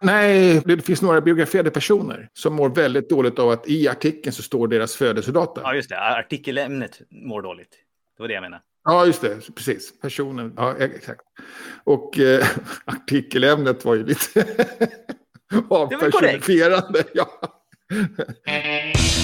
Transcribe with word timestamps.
Nej, 0.00 0.62
det 0.64 0.82
finns 0.82 1.02
några 1.02 1.20
biograferade 1.20 1.70
personer 1.70 2.28
som 2.32 2.54
mår 2.54 2.68
väldigt 2.68 3.10
dåligt 3.10 3.38
av 3.38 3.50
att 3.50 3.68
i 3.68 3.88
artikeln 3.88 4.32
så 4.32 4.42
står 4.42 4.68
deras 4.68 4.96
födelsedata. 4.96 5.60
Ja, 5.64 5.74
just 5.74 5.88
det. 5.88 6.00
Artikelämnet 6.00 7.00
mår 7.10 7.42
dåligt. 7.42 7.70
Det 8.16 8.22
var 8.22 8.28
det 8.28 8.34
jag 8.34 8.40
menade. 8.40 8.62
Ja, 8.84 9.06
just 9.06 9.20
det. 9.20 9.54
Precis. 9.54 10.00
Personen. 10.00 10.52
Ja, 10.56 10.76
exakt. 10.78 11.20
Och 11.84 12.18
eh, 12.18 12.46
artikelämnet 12.84 13.84
var 13.84 13.94
ju 13.94 14.06
lite 14.06 14.46
avpersonifierande. 15.70 17.04
Ja. 17.14 17.28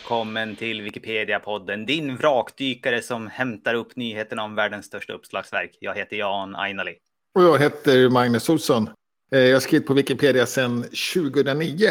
välkommen 0.00 0.56
till 0.56 0.82
Wikipedia-podden, 0.82 1.86
din 1.86 2.16
vrakdykare 2.16 3.02
som 3.02 3.26
hämtar 3.26 3.74
upp 3.74 3.96
nyheterna 3.96 4.44
om 4.44 4.54
världens 4.54 4.86
största 4.86 5.12
uppslagsverk. 5.12 5.76
Jag 5.80 5.94
heter 5.94 6.16
Jan 6.16 6.56
Ainali. 6.56 6.94
Och 7.34 7.42
jag 7.42 7.58
heter 7.58 8.08
Magnus 8.08 8.48
Olsson. 8.48 8.90
Eh, 9.32 9.38
jag 9.38 9.54
har 9.54 9.60
skrivit 9.60 9.86
på 9.86 9.94
Wikipedia 9.94 10.46
sedan 10.46 10.82
2009. 11.14 11.88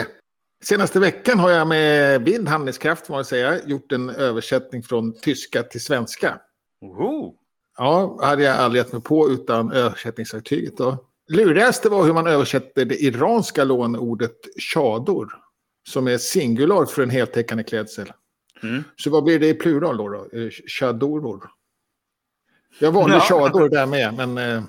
Senaste 0.63 0.99
veckan 0.99 1.39
har 1.39 1.49
jag 1.49 1.67
med 1.67 2.21
vild 2.21 2.47
handlingskraft, 2.47 3.07
får 3.07 3.13
man 3.13 3.25
säga, 3.25 3.65
gjort 3.65 3.91
en 3.91 4.09
översättning 4.09 4.83
från 4.83 5.13
tyska 5.13 5.63
till 5.63 5.81
svenska. 5.81 6.39
Oho. 6.81 7.35
Ja, 7.77 8.19
hade 8.21 8.43
jag 8.43 8.57
aldrig 8.57 8.83
gett 8.83 8.93
mig 8.93 9.01
på 9.01 9.29
utan 9.29 9.71
översättningsverktyget. 9.71 10.73
Lurigaste 11.27 11.89
var 11.89 12.03
hur 12.03 12.13
man 12.13 12.27
översätter 12.27 12.85
det 12.85 12.95
iranska 12.95 13.63
lånordet 13.63 14.37
chador 14.73 15.48
som 15.89 16.07
är 16.07 16.17
singular 16.17 16.85
för 16.85 17.03
en 17.03 17.09
heltäckande 17.09 17.63
klädsel. 17.63 18.11
Mm. 18.63 18.83
Så 18.95 19.09
vad 19.09 19.23
blir 19.23 19.39
det 19.39 19.47
i 19.47 19.53
plural 19.53 19.97
då? 19.97 20.09
då? 20.09 20.39
Eh, 20.39 20.49
chadoror. 20.67 21.49
Jag 22.79 22.91
valde 22.91 23.15
ja. 23.15 23.21
chador 23.21 23.69
där 23.69 23.85
med, 23.85 24.13
men 24.13 24.37
eh, 24.37 24.63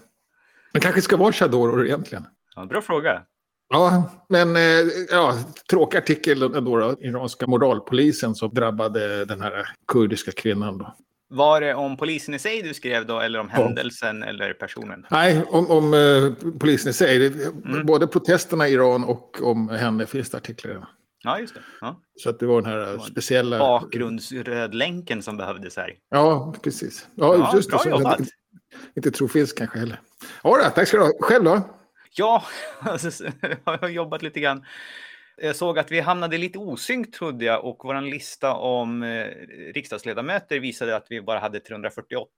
det 0.73 0.81
kanske 0.81 1.03
ska 1.03 1.17
vara 1.17 1.33
chadoror 1.33 1.87
egentligen. 1.87 2.27
Ja, 2.57 2.65
bra 2.65 2.83
fråga. 2.83 3.23
Ja, 3.69 4.11
men 4.29 4.57
eh, 4.57 4.63
ja, 5.11 5.35
tråkig 5.71 5.99
artikel 5.99 6.43
ändå 6.43 6.77
då. 6.79 6.97
Iranska 7.01 7.47
moralpolisen 7.47 8.35
som 8.35 8.55
drabbade 8.55 9.25
den 9.25 9.41
här 9.41 9.69
kurdiska 9.89 10.33
kvinnan 10.33 10.79
då. 10.79 10.95
Var 11.29 11.61
det 11.61 11.75
om 11.75 11.97
polisen 11.97 12.35
i 12.35 12.39
sig 12.39 12.63
du 12.63 12.75
skrev 12.75 13.07
då 13.07 13.21
eller 13.21 13.39
om 13.39 13.49
händelsen 13.49 14.21
ja. 14.21 14.27
eller 14.27 14.53
personen? 14.53 15.07
Nej, 15.11 15.43
om, 15.49 15.71
om 15.71 15.95
uh, 15.95 16.33
polisen 16.59 16.91
i 16.91 16.93
sig. 16.93 17.27
Mm. 17.27 17.87
Både 17.87 18.07
protesterna 18.07 18.69
i 18.69 18.73
Iran 18.73 19.05
och 19.05 19.43
om 19.43 19.69
henne 19.69 20.07
finns 20.07 20.31
det 20.31 20.37
artiklar. 20.37 20.89
Ja, 21.23 21.39
just 21.39 21.55
det. 21.55 21.61
Ja. 21.81 22.03
Så 22.17 22.31
att 22.31 22.39
det 22.39 22.47
var 22.47 22.63
den 22.63 22.71
här 22.71 22.99
speciella... 22.99 23.59
Bakgrundsrödlänken 23.59 25.23
som 25.23 25.37
behövdes 25.37 25.77
här. 25.77 25.95
Ja, 26.11 26.55
precis. 26.63 27.09
Ja, 27.15 27.37
ja 27.37 27.53
just 27.55 27.71
bra 27.71 27.81
det. 27.85 27.91
jobbat. 27.91 28.21
Inte, 28.21 28.33
inte 28.97 29.11
tror 29.11 29.29
finns 29.29 29.53
kanske 29.53 29.79
heller. 29.79 30.01
Ja, 30.43 30.73
tack 30.75 30.89
ska 30.89 30.97
du 30.97 31.03
ha. 31.03 31.13
Själv 31.21 31.45
då? 31.45 31.63
Ja, 32.17 32.45
alltså, 32.81 33.25
jag 33.65 33.79
har 33.79 33.89
jobbat 33.89 34.23
lite 34.23 34.41
grann. 34.41 34.65
Jag 35.37 35.57
såg 35.57 35.79
att 35.79 35.91
vi 35.91 36.01
hamnade 36.01 36.39
lite 36.39 36.59
osynkt 36.59 37.15
trodde 37.15 37.45
jag 37.45 37.65
och 37.65 37.81
vår 37.85 38.01
lista 38.01 38.55
om 38.55 39.03
eh, 39.03 39.27
riksdagsledamöter 39.75 40.61
visade 40.61 40.97
att 40.97 41.07
vi 41.11 41.23
bara 41.23 41.39
hade 41.39 41.61
348. 41.61 42.31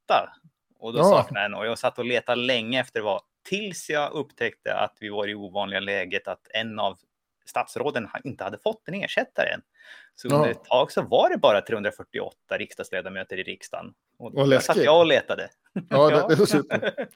Och 0.78 0.92
då 0.92 0.98
ja. 0.98 1.04
saknade 1.04 1.40
jag 1.40 1.46
en 1.46 1.54
och 1.54 1.66
jag 1.66 1.78
satt 1.78 1.98
och 1.98 2.04
letade 2.04 2.40
länge 2.40 2.80
efter 2.80 3.00
vad 3.00 3.22
tills 3.48 3.90
jag 3.90 4.12
upptäckte 4.12 4.74
att 4.74 4.96
vi 5.00 5.08
var 5.08 5.28
i 5.28 5.34
ovanliga 5.34 5.80
läget 5.80 6.28
att 6.28 6.46
en 6.54 6.78
av 6.78 6.98
statsråden 7.44 8.08
inte 8.24 8.44
hade 8.44 8.58
fått 8.58 8.88
en 8.88 8.94
ersättare 8.94 9.48
än. 9.48 9.62
Så 10.14 10.28
under 10.28 10.50
ett 10.50 10.64
tag 10.64 10.92
så 10.92 11.02
var 11.02 11.30
det 11.30 11.38
bara 11.38 11.60
348 11.60 12.36
riksdagsledamöter 12.58 13.38
i 13.38 13.42
riksdagen. 13.42 13.94
Och 14.18 14.32
Vad 14.32 14.48
läskigt. 14.48 14.76
satt 14.76 14.84
jag 14.84 15.00
och 15.00 15.06
letade. 15.06 15.48
Ja, 15.88 16.26
det, 16.28 16.34
det 16.36 16.46
super. 16.46 17.08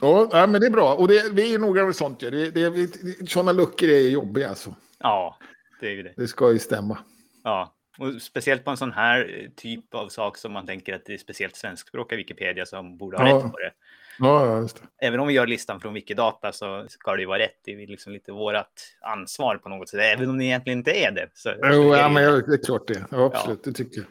Ja, 0.00 0.46
men 0.46 0.60
det 0.60 0.66
är 0.66 0.70
bra. 0.70 0.94
Och 0.94 1.08
det, 1.08 1.32
vi 1.32 1.54
är 1.54 1.58
noga 1.58 1.84
med 1.84 1.96
sånt. 1.96 2.22
Ja. 2.22 2.30
Det, 2.30 2.50
det, 2.50 3.30
sådana 3.30 3.52
luckor 3.52 3.88
är 3.88 4.08
jobbiga 4.08 4.48
alltså. 4.48 4.74
Ja, 4.98 5.38
det 5.80 5.86
är 5.86 5.90
ju 5.90 6.02
det. 6.02 6.14
Det 6.16 6.28
ska 6.28 6.52
ju 6.52 6.58
stämma. 6.58 6.98
Ja, 7.44 7.74
och 7.98 8.22
speciellt 8.22 8.64
på 8.64 8.70
en 8.70 8.76
sån 8.76 8.92
här 8.92 9.50
typ 9.56 9.94
av 9.94 10.08
sak 10.08 10.36
som 10.36 10.52
man 10.52 10.66
tänker 10.66 10.94
att 10.94 11.04
det 11.04 11.14
är 11.14 11.18
speciellt 11.18 11.56
svenskspråkiga 11.56 12.16
Wikipedia 12.16 12.66
som 12.66 12.96
borde 12.96 13.16
ha 13.16 13.28
ja. 13.28 13.36
rätt 13.36 13.52
på 13.52 13.58
det. 13.58 13.72
Ja, 14.18 14.60
just 14.60 14.76
det. 14.76 15.06
Även 15.06 15.20
om 15.20 15.26
vi 15.26 15.34
gör 15.34 15.46
listan 15.46 15.80
från 15.80 15.94
Wikidata 15.94 16.52
så 16.52 16.86
ska 16.88 17.12
det 17.12 17.20
ju 17.20 17.26
vara 17.26 17.38
rätt. 17.38 17.60
Det 17.64 17.70
är 17.70 17.86
liksom 17.86 18.12
lite 18.12 18.32
vårt 18.32 18.56
ansvar 19.00 19.56
på 19.56 19.68
något 19.68 19.88
sätt, 19.88 20.00
även 20.00 20.30
om 20.30 20.38
det 20.38 20.44
egentligen 20.44 20.78
inte 20.78 20.90
är 20.90 21.10
det. 21.10 21.28
Så, 21.34 21.54
jo, 21.62 21.94
ja, 21.94 22.08
men 22.08 22.24
det 22.24 22.54
är 22.54 22.64
klart 22.64 22.86
det. 22.86 23.04
Ja, 23.10 23.24
absolut, 23.24 23.60
ja. 23.64 23.70
det 23.70 23.72
tycker 23.72 24.00
jag. 24.00 24.06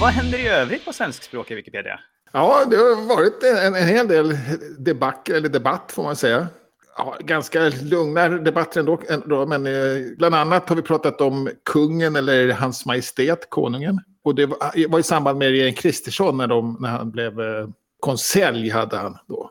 Vad 0.00 0.10
händer 0.10 0.38
i 0.38 0.48
övrigt 0.48 0.84
på 0.84 0.92
svenskspråkiga 0.92 1.56
Wikipedia? 1.56 2.00
Ja, 2.32 2.64
det 2.70 2.76
har 2.76 3.16
varit 3.16 3.42
en, 3.42 3.74
en 3.74 3.88
hel 3.88 4.08
del 4.08 4.38
debatt, 4.78 5.28
eller 5.28 5.48
debatt 5.48 5.92
får 5.92 6.02
man 6.02 6.16
säga 6.16 6.48
ja, 6.96 7.16
ganska 7.20 7.68
lugna 7.68 8.28
debatter 8.28 8.80
ändå, 8.80 9.00
ändå. 9.08 9.46
Men 9.46 9.66
eh, 9.66 10.16
bland 10.16 10.34
annat 10.34 10.68
har 10.68 10.76
vi 10.76 10.82
pratat 10.82 11.20
om 11.20 11.50
kungen 11.64 12.16
eller 12.16 12.52
hans 12.52 12.86
majestät, 12.86 13.50
konungen. 13.50 14.00
Och 14.22 14.34
det 14.34 14.46
var, 14.46 14.58
eh, 14.74 14.90
var 14.90 14.98
i 14.98 15.02
samband 15.02 15.38
med 15.38 15.48
regeringen 15.48 15.74
Kristersson 15.74 16.36
när, 16.36 16.46
de, 16.46 16.76
när 16.80 16.88
han 16.88 17.10
blev 17.10 17.40
eh, 17.40 17.68
konselj 18.00 18.70
hade 18.70 18.96
han 18.96 19.18
då. 19.28 19.50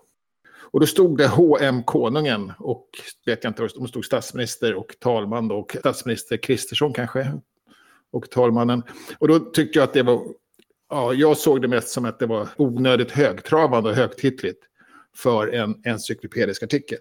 Och 0.61 0.79
då 0.79 0.85
stod 0.85 1.17
det 1.17 1.27
HM 1.27 1.83
Konungen 1.83 2.51
och 2.59 2.87
vet 3.25 3.43
jag 3.43 3.51
inte, 3.51 3.67
de 3.75 3.87
stod 3.87 4.05
statsminister 4.05 4.75
och 4.75 4.95
talman 4.99 5.47
då, 5.47 5.55
och 5.55 5.75
statsminister 5.79 6.37
Kristersson 6.37 6.93
kanske. 6.93 7.39
Och 8.11 8.29
talmannen. 8.29 8.83
Och 9.19 9.27
då 9.27 9.39
tyckte 9.39 9.79
jag 9.79 9.83
att 9.83 9.93
det 9.93 10.03
var, 10.03 10.21
ja, 10.89 11.13
jag 11.13 11.37
såg 11.37 11.61
det 11.61 11.67
mest 11.67 11.89
som 11.89 12.05
att 12.05 12.19
det 12.19 12.25
var 12.25 12.47
onödigt 12.57 13.11
högtravande 13.11 13.89
och 13.89 13.95
högtidligt 13.95 14.63
för 15.15 15.47
en 15.47 15.81
encyklopedisk 15.85 16.63
artikel 16.63 16.99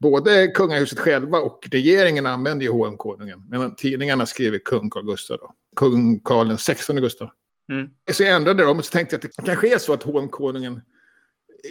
både 0.00 0.46
kungahuset 0.46 0.98
själva 0.98 1.38
och 1.38 1.68
regeringen 1.70 2.26
använder 2.26 2.66
ju 2.66 2.72
HM 2.72 2.96
Konungen. 2.96 3.42
Men 3.48 3.74
tidningarna 3.74 4.26
skriver 4.26 4.58
kung 4.58 4.90
Carl 4.90 5.06
Gustaf 5.06 5.40
då. 5.40 5.54
Kung 5.76 6.20
Carl 6.20 6.56
XVI 6.56 7.00
Gustaf. 7.00 7.30
Mm. 7.70 7.90
Så 8.12 8.22
jag 8.22 8.36
ändrade 8.36 8.64
dem 8.64 8.78
och 8.78 8.84
så 8.84 8.90
tänkte 8.90 9.14
jag 9.14 9.18
att 9.18 9.36
det 9.36 9.42
kanske 9.46 9.74
är 9.74 9.78
så 9.78 9.92
att 9.92 10.02
HM 10.02 10.28
Konungen 10.28 10.80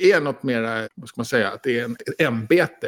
är 0.02 0.22
något 0.22 0.44
mer, 0.44 0.88
vad 0.96 1.10
ska 1.10 1.20
man 1.20 1.26
säga, 1.26 1.50
att 1.50 1.64
det 1.64 1.80
är 1.80 1.86
ett 1.86 2.22
ämbete. 2.22 2.88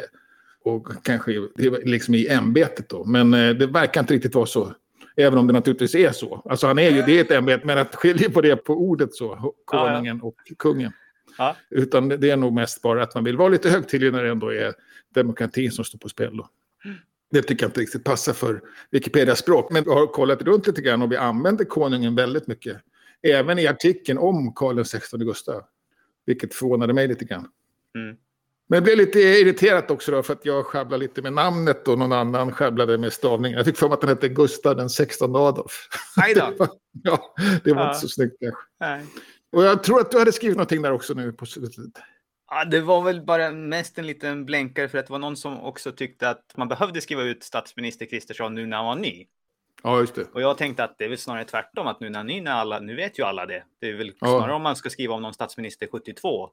Och 0.64 0.88
kanske 1.02 1.32
det 1.56 1.66
är 1.66 1.86
liksom 1.86 2.14
i 2.14 2.28
ämbetet 2.28 2.88
då. 2.88 3.04
Men 3.04 3.34
eh, 3.34 3.50
det 3.50 3.66
verkar 3.66 4.00
inte 4.00 4.14
riktigt 4.14 4.34
vara 4.34 4.46
så. 4.46 4.72
Även 5.16 5.38
om 5.38 5.46
det 5.46 5.52
naturligtvis 5.52 5.94
är 5.94 6.12
så. 6.12 6.42
Alltså 6.50 6.66
han 6.66 6.78
är 6.78 6.90
ju, 6.90 7.02
det 7.02 7.18
är 7.18 7.20
ett 7.20 7.30
ämbete, 7.30 7.66
men 7.66 7.78
att 7.78 7.94
skilja 7.94 8.30
på 8.30 8.40
det 8.40 8.56
på 8.56 8.74
ordet 8.74 9.14
så, 9.14 9.54
konungen 9.64 10.22
och 10.22 10.34
kungen. 10.58 10.92
Ja. 11.38 11.56
Utan 11.70 12.08
det 12.08 12.30
är 12.30 12.36
nog 12.36 12.52
mest 12.52 12.82
bara 12.82 13.02
att 13.02 13.14
man 13.14 13.24
vill 13.24 13.36
vara 13.36 13.48
lite 13.48 13.70
högtidlig 13.70 14.12
när 14.12 14.24
det 14.24 14.30
ändå 14.30 14.52
är 14.52 14.74
demokratin 15.14 15.72
som 15.72 15.84
står 15.84 15.98
på 15.98 16.08
spel. 16.08 16.36
Då. 16.36 16.48
Det 17.30 17.42
tycker 17.42 17.64
jag 17.64 17.68
inte 17.68 17.80
riktigt 17.80 18.04
passar 18.04 18.32
för 18.32 18.62
Wikipedia-språk. 18.90 19.72
Men 19.72 19.84
vi 19.84 19.90
har 19.90 20.06
kollat 20.06 20.42
runt 20.42 20.66
lite 20.66 20.82
grann 20.82 21.02
och 21.02 21.12
vi 21.12 21.16
använder 21.16 21.64
konungen 21.64 22.14
väldigt 22.14 22.46
mycket. 22.46 22.76
Även 23.22 23.58
i 23.58 23.66
artikeln 23.66 24.18
om 24.18 24.54
Karl 24.54 24.84
XVI 24.84 25.18
Gustav. 25.24 25.62
Vilket 26.26 26.54
förvånade 26.54 26.92
mig 26.92 27.08
lite 27.08 27.24
grann. 27.24 27.48
Mm. 27.94 28.16
Men 28.68 28.76
jag 28.76 28.84
blev 28.84 28.96
lite 28.96 29.18
irriterat 29.20 29.90
också 29.90 30.12
då 30.12 30.22
för 30.22 30.32
att 30.32 30.44
jag 30.44 30.66
sjabblade 30.66 31.02
lite 31.02 31.22
med 31.22 31.32
namnet 31.32 31.88
och 31.88 31.98
någon 31.98 32.12
annan 32.12 32.52
sjabblade 32.52 32.98
med 32.98 33.12
stavningen. 33.12 33.56
Jag 33.56 33.66
fick 33.66 33.76
för 33.76 33.88
mig 33.88 33.94
att 33.94 34.00
den 34.00 34.10
hette 34.10 34.28
Gustav 34.28 34.76
den 34.76 34.90
16 34.90 35.36
Adolf. 35.36 35.88
Nej 36.16 36.34
då. 36.34 36.52
ja, 37.02 37.34
det 37.64 37.72
var 37.72 37.82
ja. 37.82 37.88
inte 37.88 38.00
så 38.00 38.08
snyggt 38.08 38.36
kanske. 38.40 38.60
Nej. 38.80 39.04
Och 39.52 39.64
jag 39.64 39.82
tror 39.82 40.00
att 40.00 40.10
du 40.10 40.18
hade 40.18 40.32
skrivit 40.32 40.56
någonting 40.56 40.82
där 40.82 40.92
också 40.92 41.14
nu 41.14 41.32
på 41.32 41.46
slutet. 41.46 42.02
Ja, 42.50 42.64
det 42.64 42.80
var 42.80 43.02
väl 43.02 43.24
bara 43.24 43.50
mest 43.50 43.98
en 43.98 44.06
liten 44.06 44.44
blänkare 44.44 44.88
för 44.88 44.98
att 44.98 45.06
det 45.06 45.12
var 45.12 45.18
någon 45.18 45.36
som 45.36 45.60
också 45.60 45.92
tyckte 45.92 46.30
att 46.30 46.52
man 46.56 46.68
behövde 46.68 47.00
skriva 47.00 47.22
ut 47.22 47.42
statsminister 47.42 48.06
Kristersson 48.06 48.54
nu 48.54 48.66
när 48.66 48.76
han 48.76 48.86
var 48.86 48.94
ny. 48.94 49.26
Ja, 49.82 50.00
just 50.00 50.14
det. 50.14 50.26
Och 50.32 50.42
jag 50.42 50.58
tänkte 50.58 50.84
att 50.84 50.98
det 50.98 51.04
är 51.04 51.08
väl 51.08 51.18
snarare 51.18 51.44
tvärtom, 51.44 51.86
att 51.86 52.00
nu 52.00 52.10
när 52.10 52.24
ni, 52.24 52.40
när 52.40 52.52
alla, 52.52 52.80
nu 52.80 52.96
vet 52.96 53.18
ju 53.18 53.22
alla 53.22 53.46
det. 53.46 53.64
Det 53.80 53.88
är 53.88 53.94
väl 53.94 54.12
ja. 54.20 54.26
snarare 54.26 54.54
om 54.54 54.62
man 54.62 54.76
ska 54.76 54.90
skriva 54.90 55.14
om 55.14 55.22
någon 55.22 55.34
statsminister 55.34 55.86
72. 55.92 56.50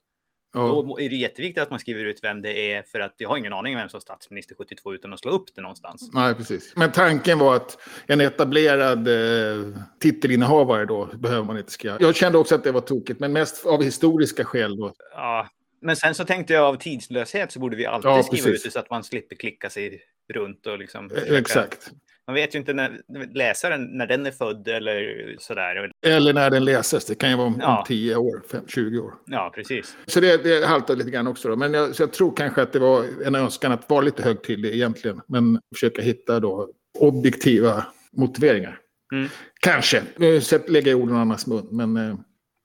Ja. 0.54 0.60
Då 0.88 1.00
är 1.00 1.10
det 1.10 1.16
jätteviktigt 1.16 1.64
att 1.64 1.70
man 1.70 1.80
skriver 1.80 2.06
ut 2.06 2.20
vem 2.24 2.42
det 2.42 2.74
är, 2.74 2.84
för 2.84 3.00
att 3.00 3.14
jag 3.18 3.30
har 3.30 3.38
ingen 3.38 3.54
aning 3.54 3.74
om 3.76 3.80
vem 3.80 3.90
som 3.90 3.98
är 3.98 4.02
statsminister 4.02 4.56
72 4.56 4.94
utan 4.94 5.14
att 5.14 5.20
slå 5.20 5.32
upp 5.32 5.56
det 5.56 5.62
någonstans. 5.62 6.10
Nej, 6.14 6.36
precis. 6.36 6.74
Men 6.76 6.92
tanken 6.92 7.40
var 7.40 7.56
att 7.56 7.78
en 8.08 8.22
etablerad 8.22 9.08
eh, 9.08 9.74
titelinnehavare 10.00 10.86
då 10.86 11.06
behöver 11.14 11.44
man 11.44 11.58
inte 11.58 11.72
skriva. 11.72 11.98
Jag 12.00 12.16
kände 12.16 12.38
också 12.38 12.56
att 12.56 12.64
det 12.64 12.72
var 12.72 12.82
tokigt, 12.82 13.20
men 13.20 13.34
mest 13.34 13.66
av 13.66 13.84
historiska 13.84 14.46
skäl 14.46 14.78
då. 14.78 14.94
Ja, 15.16 15.48
Men 15.82 15.96
sen 15.96 16.16
så 16.16 16.26
tänkte 16.26 16.54
jag 16.54 16.64
av 16.66 16.76
tidslöshet 16.76 17.52
så 17.52 17.60
borde 17.60 17.76
vi 17.78 17.86
alltid 17.86 18.12
Ja, 18.12 18.24
skriva 18.24 18.44
precis. 18.46 18.60
ut 18.60 18.64
det 18.64 18.72
så 18.72 18.80
att 18.80 18.90
man 18.90 19.04
slipper 19.04 19.36
klicka 19.36 19.70
sig 19.70 20.02
runt 20.34 20.68
och 20.68 20.80
liksom. 20.80 21.06
Eh, 21.06 21.10
försöka- 21.20 21.38
Exakt. 21.40 21.92
Man 22.30 22.34
vet 22.36 22.56
ju 22.56 22.60
inte 22.60 22.74
när 22.74 23.02
läsaren, 23.34 23.98
när 23.98 24.08
den 24.08 24.26
är 24.26 24.32
född 24.32 24.68
eller 24.68 25.36
sådär. 25.40 25.92
Eller 26.06 26.34
när 26.34 26.50
den 26.50 26.66
läses. 26.66 27.06
Det 27.06 27.16
kan 27.16 27.30
ju 27.30 27.36
vara 27.36 27.48
om, 27.48 27.58
Ja. 27.62 27.78
om 27.80 27.86
10 27.88 28.16
år, 28.16 28.42
fem, 28.52 28.64
20 28.68 29.00
år. 29.00 29.14
Ja, 29.26 29.52
precis. 29.56 29.98
Så 30.06 30.20
det, 30.20 30.44
det 30.44 30.66
haltar 30.66 30.96
lite 30.96 31.10
grann 31.12 31.28
också. 31.28 31.50
Då. 31.50 31.56
Men 31.56 31.74
jag, 31.74 31.90
jag 32.00 32.14
tror 32.14 32.36
kanske 32.36 32.62
att 32.62 32.74
det 32.74 32.80
var 32.80 33.06
en 33.26 33.36
önskan 33.36 33.72
att 33.72 33.90
vara 33.90 34.02
lite 34.02 34.24
högtidlig 34.24 34.74
egentligen. 34.74 35.22
Men 35.28 35.60
försöka 35.76 36.02
hitta 36.02 36.40
då 36.40 36.70
objektiva 37.00 37.86
motiveringar. 38.12 38.80
Mm. 39.14 39.30
Kanske. 39.62 40.04
Nu 40.18 40.42
lägger 40.68 40.92
jag 40.92 41.00
orden 41.02 41.16
i 41.16 41.20
annans 41.20 41.48
mun. 41.48 41.68
Men 41.72 41.98
eh, 41.98 42.16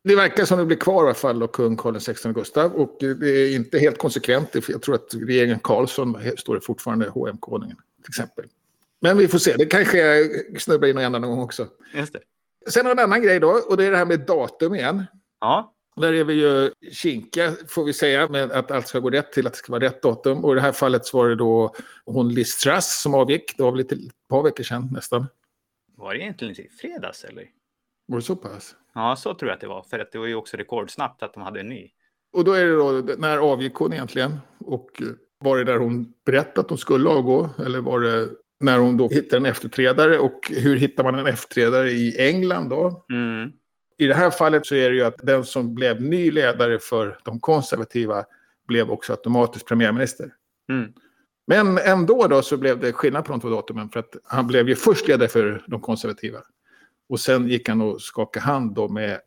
det 0.09 0.17
verkar 0.17 0.45
som 0.45 0.59
det 0.59 0.65
blir 0.65 0.77
kvar 0.77 1.05
i 1.05 1.07
alla 1.07 1.15
fall 1.15 1.39
då 1.39 1.47
kung 1.47 1.77
Karl 1.77 1.99
XVI 1.99 2.33
Gustav. 2.33 2.73
Och 2.73 2.97
det 3.01 3.29
är 3.29 3.55
inte 3.57 3.79
helt 3.79 3.99
konsekvent. 3.99 4.57
Jag 4.69 4.83
tror 4.83 4.95
att 4.95 5.15
regeringen 5.15 5.59
Karlsson 5.59 6.17
står 6.37 6.55
det 6.55 6.61
fortfarande 6.61 7.09
HM-konungen 7.09 7.77
till 8.03 8.11
exempel. 8.11 8.45
Men 9.05 9.19
vi 9.19 9.29
får 9.29 9.39
se. 9.39 9.55
Det 9.59 9.67
kanske 9.67 10.29
snubblar 10.59 10.89
in 10.89 10.95
någon 10.97 11.05
annan 11.05 11.31
gång 11.31 11.41
också. 11.41 11.67
Just 11.95 12.13
det. 12.13 12.21
Sen 12.71 12.87
har 12.87 12.93
en 12.93 12.99
annan 12.99 13.23
grej 13.23 13.41
då. 13.41 13.49
Och 13.69 13.77
det 13.77 13.85
är 13.85 13.91
det 13.91 13.97
här 13.97 14.05
med 14.05 14.21
datum 14.21 14.75
igen. 14.75 15.05
Ja, 15.41 15.75
Där 15.97 16.13
är 16.13 16.25
vi 16.25 16.35
ju 16.35 16.71
kinkiga, 16.93 17.53
får 17.69 17.85
vi 17.85 17.93
säga, 17.93 18.29
med 18.29 18.53
att 18.53 18.71
allt 18.71 18.89
ska 18.89 18.99
gå 18.99 19.11
rätt 19.11 19.33
till 19.33 19.47
att 19.47 19.53
det 19.53 19.59
ska 19.59 19.73
vara 19.73 19.85
rätt 19.85 20.03
datum. 20.03 20.45
Och 20.45 20.53
i 20.53 20.55
det 20.55 20.61
här 20.61 20.73
fallet 20.73 21.07
så 21.07 21.19
var 21.19 21.29
det 21.29 21.37
då 21.37 21.75
hon 22.05 22.35
Liz 22.35 22.57
Truss 22.59 23.03
som 23.03 23.15
avgick. 23.15 23.57
Det 23.57 23.63
var 23.63 23.71
väl 23.71 23.79
lite, 23.79 23.95
ett 23.95 24.29
par 24.29 24.43
veckor 24.43 24.65
sedan 24.65 24.89
nästan. 24.93 25.27
var 25.97 26.15
det 26.15 26.21
egentligen 26.21 26.61
i 26.61 26.69
fredags 26.81 27.25
eller? 27.25 27.45
Var 28.07 28.19
det 28.19 28.25
så 28.25 28.37
pass? 28.37 28.77
Ja, 28.95 29.17
så 29.17 29.35
tror 29.35 29.49
jag 29.49 29.55
att 29.55 29.61
det 29.61 29.69
var. 29.69 29.83
För 29.83 29.99
att 29.99 30.13
det 30.13 30.19
var 30.19 30.27
ju 30.27 30.35
också 30.35 30.57
rekordsnabbt 30.57 31.23
att 31.23 31.35
de 31.35 31.43
hade 31.43 31.61
en 31.61 31.69
ny. 31.69 31.91
Och 32.33 32.45
då 32.45 32.53
är 32.53 32.65
det 32.65 32.77
då, 32.77 33.15
när 33.19 33.39
avgick 33.39 33.75
hon 33.75 33.93
egentligen? 33.93 34.39
Och 34.59 35.03
var 35.39 35.59
det 35.59 35.65
där 35.65 35.79
hon 35.79 36.13
berättade 36.27 36.61
att 36.61 36.69
hon 36.69 36.79
skulle 36.79 37.09
avgå? 37.11 37.51
Eller 37.67 37.81
var 37.81 38.01
det 38.01 38.29
när 38.65 38.79
hon 38.79 38.97
då 38.97 39.09
hittade 39.09 39.37
en 39.37 39.47
efterträdare? 39.47 40.19
Och 40.19 40.41
hur 40.51 40.77
hittar 40.77 41.05
man 41.05 41.15
en 41.15 41.27
efterträdare 41.27 41.91
i 41.91 42.29
England 42.29 42.69
då? 42.69 43.05
Mm. 43.11 43.53
I 43.99 44.07
det 44.07 44.15
här 44.15 44.31
fallet 44.31 44.67
så 44.67 44.75
är 44.75 44.91
det 44.91 44.97
ju 44.97 45.05
att 45.05 45.19
den 45.23 45.45
som 45.45 45.75
blev 45.75 46.03
ny 46.03 46.31
ledare 46.31 46.79
för 46.79 47.19
de 47.25 47.41
konservativa 47.41 48.25
blev 48.67 48.91
också 48.91 49.13
automatiskt 49.13 49.69
premiärminister. 49.69 50.33
Mm. 50.69 50.93
Men 51.47 51.79
ändå 51.79 52.27
då 52.27 52.43
så 52.43 52.57
blev 52.57 52.81
det 52.81 52.93
skillnad 52.93 53.25
på 53.25 53.33
de 53.33 53.41
två 53.41 53.49
datumen. 53.49 53.89
För 53.89 54.01
att 54.01 54.17
han 54.25 54.47
blev 54.47 54.69
ju 54.69 54.75
först 54.75 55.09
ledare 55.09 55.29
för 55.29 55.65
de 55.67 55.81
konservativa. 55.81 56.39
Och 57.09 57.21
sen 57.21 57.49
gick 57.49 57.69
han 57.69 57.81
och 57.81 58.03
skakade 58.03 58.47
hand 58.47 58.75
då 58.75 58.89
med 58.89 59.21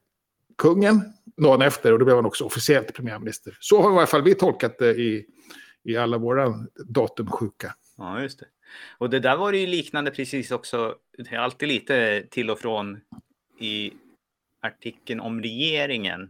kungen 0.58 1.02
dagen 1.38 1.62
efter. 1.62 1.94
Och 1.94 2.00
då 2.00 2.06
blev 2.06 2.18
han 2.18 2.26
också 2.26 2.44
officiellt 2.44 2.94
premiärminister. 2.94 3.58
Så 3.60 3.82
har 3.82 3.94
i 3.94 3.98
alla 3.98 4.08
fall 4.08 4.24
vi 4.24 4.36
tolkat 4.36 4.78
det 4.78 4.96
i, 4.96 5.26
i 5.84 5.98
alla 5.98 6.18
våra 6.18 6.54
datumsjuka. 6.86 7.74
Ja, 7.98 8.22
just 8.22 8.40
det. 8.40 8.46
Och 8.98 9.10
det 9.10 9.20
där 9.20 9.38
var 9.38 9.52
det 9.52 9.58
ju 9.58 9.68
liknande 9.68 10.12
precis 10.12 10.52
också. 10.52 10.96
Det 11.18 11.36
är 11.36 11.40
alltid 11.40 11.68
lite 11.68 12.24
till 12.30 12.50
och 12.50 12.60
från 12.60 13.00
i 13.60 13.94
artikeln 14.62 15.20
om 15.20 15.42
regeringen. 15.42 16.30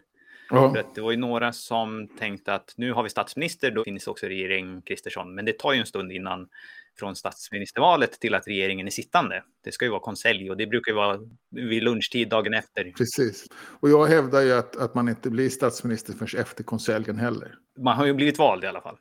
För 0.50 0.56
Ja, 0.56 0.80
att 0.80 0.96
det 0.96 1.02
var 1.02 1.12
ju 1.12 1.18
några 1.18 1.54
som 1.54 2.08
tänkte 2.20 2.54
att 2.54 2.74
nu 2.78 2.94
har 2.94 3.04
vi 3.04 3.10
statsminister, 3.10 3.72
då 3.72 3.84
finns 3.84 4.08
också 4.08 4.26
regering 4.26 4.82
Kristersson. 4.82 5.36
Men 5.36 5.46
det 5.46 5.60
tar 5.60 5.74
ju 5.74 5.80
en 5.80 5.86
stund 5.86 6.12
innan 6.12 6.48
från 7.00 7.16
statsministervalet 7.16 8.20
till 8.20 8.36
att 8.36 8.48
regeringen 8.48 8.88
är 8.88 8.92
sittande. 8.92 9.44
Det 9.64 9.72
ska 9.72 9.86
ju 9.86 9.92
vara 9.92 10.00
konselj 10.02 10.50
och 10.50 10.58
det 10.58 10.68
brukar 10.68 10.92
ju 10.92 10.96
vara 10.96 11.20
vid 11.52 11.84
lunchtid 11.84 12.30
dagen 12.30 12.54
efter. 12.54 12.92
precis. 12.98 13.46
Och 13.80 13.90
jag 13.90 14.06
hävdar 14.06 14.42
ju 14.42 14.54
att, 14.54 14.76
att 14.76 14.96
man 14.96 15.10
inte 15.10 15.30
blir 15.30 15.50
statsminister 15.50 16.14
förrän 16.14 16.42
efter 16.42 16.64
konseljen 16.64 17.18
heller. 17.18 17.56
Man 17.80 17.98
har 17.98 18.06
ju 18.06 18.14
blivit 18.14 18.38
vald 18.38 18.64
i 18.64 18.68
alla 18.68 18.82
fall. 18.82 18.98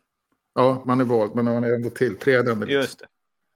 Ja, 0.55 0.83
man 0.87 1.00
är 1.00 1.05
vald, 1.05 1.35
men 1.35 1.44
man 1.44 1.65
är 1.65 1.75
ändå 1.75 1.91
tillträdande. 1.91 2.67
liksom. 2.67 2.81
Just 2.81 2.99
det. 2.99 3.06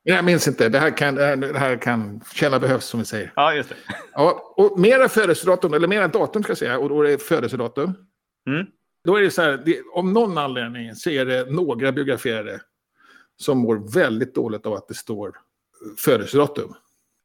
Jag 0.02 0.24
minns 0.24 0.48
inte. 0.48 0.68
Det 0.68 0.78
här 0.78 0.96
kan, 0.96 1.14
det 1.14 1.58
här, 1.58 1.76
kan 1.76 2.20
källa 2.34 2.58
behövs 2.58 2.84
som 2.84 3.00
vi 3.00 3.06
säger. 3.06 3.32
Ja, 3.36 3.54
just 3.54 3.68
det. 3.68 3.76
Ja, 4.12 4.54
och 4.56 4.78
mera 4.78 5.08
födelsedatum, 5.08 5.74
eller 5.74 5.88
mera 5.88 6.08
datum 6.08 6.42
ska 6.42 6.50
jag 6.50 6.58
säga, 6.58 6.78
och 6.78 6.88
då 6.88 7.02
är 7.02 7.10
det 7.10 7.18
födelsedatum. 7.18 7.94
Mm. 8.46 8.66
Då 9.04 9.16
är 9.16 9.22
det 9.22 9.30
så 9.30 9.42
här, 9.42 9.62
det, 9.64 9.80
om 9.92 10.12
någon 10.12 10.38
anledning 10.38 10.94
så 10.94 11.10
är 11.10 11.24
det 11.24 11.50
några 11.50 11.92
biograferare 11.92 12.60
som 13.36 13.58
mår 13.58 13.94
väldigt 13.94 14.34
dåligt 14.34 14.66
av 14.66 14.74
att 14.74 14.88
det 14.88 14.94
står 14.94 15.36
födelsedatum. 15.98 16.74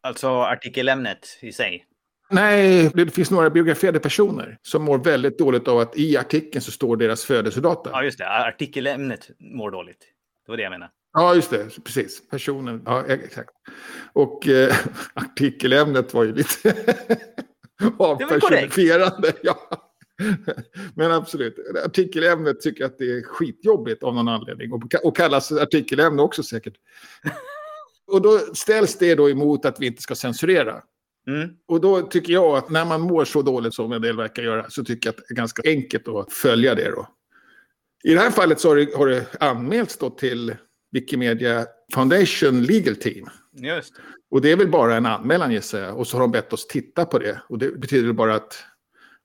Alltså 0.02 0.28
artikelämnet 0.28 1.40
i 1.42 1.52
sig. 1.52 1.86
Nej, 2.30 2.92
det 2.94 3.10
finns 3.10 3.32
några 3.32 3.50
biograferade 3.50 4.00
personer 4.00 4.58
som 4.62 4.84
mår 4.84 4.98
väldigt 4.98 5.38
dåligt 5.38 5.68
av 5.68 5.80
att 5.80 5.98
i 5.98 6.18
artikeln 6.18 6.62
så 6.62 6.72
står 6.72 6.98
deras 6.98 7.26
födelsedatum. 7.26 7.92
Ja, 7.96 8.04
just 8.04 8.18
det. 8.18 8.30
Artikelämnet 8.30 9.30
mår 9.40 9.72
dåligt. 9.72 10.00
Det 10.46 10.52
var 10.52 10.58
det 10.58 10.64
jag 10.64 10.70
menade. 10.70 10.92
Ja, 11.16 11.36
just 11.36 11.50
det. 11.50 11.84
Precis. 11.84 12.30
Personen. 12.30 12.82
Ja, 12.86 13.06
exakt. 13.06 13.50
Och 14.14 14.48
eh, 14.48 14.76
artikelämnet 15.14 16.14
var 16.14 16.24
ju 16.24 16.34
lite 16.34 16.76
avpersonifierande. 18.00 19.34
Ja. 19.44 19.82
Men 20.96 21.12
absolut. 21.12 21.56
Artikelämnet 21.86 22.62
tycker 22.62 22.86
att 22.86 22.98
det 22.98 23.12
är 23.12 23.22
skitjobbigt 23.22 24.04
av 24.04 24.16
någon 24.16 24.28
anledning. 24.28 24.72
Och, 24.72 24.84
och 25.04 25.16
kallas 25.16 25.52
artikelämne 25.52 26.22
också 26.22 26.44
säkert. 26.44 26.74
Och 28.08 28.22
då 28.22 28.40
ställs 28.40 28.98
det 28.98 29.16
då 29.16 29.30
emot 29.30 29.66
att 29.66 29.80
vi 29.80 29.86
inte 29.86 30.02
ska 30.02 30.16
censurera. 30.16 30.82
Mm. 31.28 31.50
Och 31.68 31.82
då 31.82 32.02
tycker 32.02 32.34
jag 32.34 32.58
att 32.58 32.70
när 32.70 32.86
man 32.86 33.02
mår 33.02 33.26
så 33.26 33.42
dåligt 33.42 33.74
som 33.74 33.92
en 33.92 34.02
del 34.02 34.18
verkar 34.18 34.44
göra 34.44 34.70
så 34.70 34.84
tycker 34.84 35.08
jag 35.08 35.14
att 35.14 35.18
det 35.28 35.34
är 35.34 35.36
ganska 35.36 35.62
enkelt 35.66 36.08
att 36.08 36.34
följa 36.34 36.76
det 36.76 36.92
då. 36.92 37.08
I 38.04 38.14
det 38.14 38.20
här 38.20 38.32
fallet 38.32 38.60
så 38.60 38.70
har 38.70 38.76
det, 38.76 38.96
har 38.96 39.08
det 39.08 39.26
anmälts 39.40 39.98
då 39.98 40.10
till 40.10 40.56
Wikimedia 40.96 41.66
Foundation 41.94 42.64
Legal 42.64 42.96
Team. 42.96 43.30
Just 43.54 43.96
det. 43.96 44.02
Och 44.32 44.42
det 44.42 44.52
är 44.52 44.56
väl 44.56 44.70
bara 44.70 44.96
en 44.96 45.06
anmälan 45.06 45.52
gissar 45.52 45.80
jag. 45.80 45.98
Och 45.98 46.08
så 46.08 46.18
har 46.18 46.22
de 46.22 46.32
bett 46.32 46.54
oss 46.54 46.68
titta 46.68 47.06
på 47.06 47.20
det. 47.20 47.42
Och 47.50 47.58
det 47.58 47.80
betyder 47.80 48.14
bara 48.14 48.36
att 48.36 48.64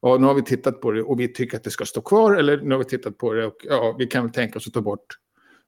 ja, 0.03 0.17
nu 0.17 0.27
har 0.27 0.35
vi 0.35 0.43
tittat 0.43 0.81
på 0.81 0.91
det 0.91 1.03
och 1.03 1.21
vi 1.21 1.29
tycker 1.33 1.57
att 1.57 1.65
det 1.65 1.71
ska 1.71 1.85
stå 1.85 2.01
kvar. 2.01 2.37
Eller 2.37 2.61
nu 2.61 2.71
har 2.71 2.79
vi 2.79 2.85
tittat 2.85 3.19
på 3.19 3.33
det 3.33 3.47
och 3.47 3.57
ja, 3.63 3.97
vi 3.99 4.07
kan 4.07 4.25
väl 4.25 4.33
tänka 4.33 4.59
oss 4.59 4.67
att 4.67 4.73
ta 4.73 4.81
bort 4.81 5.17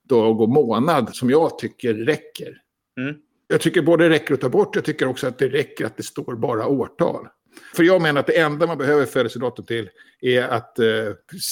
dag 0.09 0.41
och 0.41 0.49
månad 0.49 1.15
som 1.15 1.31
jag 1.31 1.59
tycker 1.59 1.95
räcker. 1.95 2.59
Mm. 3.01 3.15
Jag 3.49 3.61
tycker 3.61 3.83
både 3.83 4.05
det 4.05 4.11
räcker 4.11 4.35
att 4.35 4.41
ta 4.41 4.49
bort, 4.49 4.77
jag 4.77 4.85
tycker 4.85 5.09
också 5.09 5.27
att 5.27 5.39
det 5.39 5.49
räcker 5.49 5.87
att 5.87 5.97
det 5.97 6.03
står 6.03 6.37
bara 6.37 6.67
årtal. 6.67 7.29
För 7.75 7.83
jag 7.83 8.03
menar 8.03 8.21
att 8.21 8.27
det 8.27 8.39
enda 8.39 8.67
man 8.67 8.79
behöver 8.79 9.07
födelsedatum 9.07 9.65
till 9.65 9.91
är 10.21 10.43
att 10.43 10.79
eh, 10.79 10.87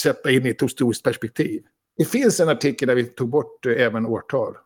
sätta 0.03 0.31
in 0.31 0.47
i 0.47 0.49
ett 0.49 0.63
historiskt 0.63 1.05
perspektiv. 1.05 1.63
Det 1.97 2.05
finns 2.05 2.41
en 2.41 2.49
artikel 2.49 2.89
där 2.89 2.95
vi 2.95 3.05
tog 3.05 3.29
bort 3.29 3.67
eh, 3.67 3.73
även 3.73 4.07
årtal 4.07 4.57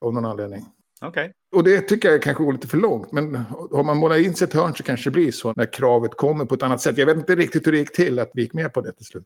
av 0.00 0.14
någon 0.14 0.24
anledning. 0.24 0.66
Okej. 1.00 1.32
Och 1.52 1.64
det 1.64 1.80
tycker 1.80 2.10
jag 2.10 2.22
kanske 2.22 2.44
går 2.44 2.52
lite 2.52 2.68
för 2.68 2.78
långt. 2.78 3.12
Men 3.12 3.34
har 3.70 3.84
man 3.84 3.96
målat 3.96 4.18
in 4.18 4.34
sig 4.34 4.44
ett 4.44 4.54
hörn 4.54 4.74
så 4.74 4.82
kanske 4.82 5.10
det 5.10 5.14
blir 5.14 5.32
så 5.32 5.52
när 5.56 5.72
kravet 5.72 6.14
kommer 6.14 6.44
på 6.44 6.54
ett 6.54 6.62
annat 6.62 6.80
sätt. 6.80 6.98
Jag 6.98 7.06
vet 7.06 7.16
inte 7.16 7.36
riktigt 7.36 7.66
hur 7.66 7.72
det 7.72 7.78
gick 7.78 7.92
till 7.92 8.18
att 8.18 8.30
vi 8.34 8.42
gick 8.42 8.52
med 8.52 8.72
på 8.72 8.80
det 8.80 8.92
till 8.92 9.06
slut. 9.06 9.24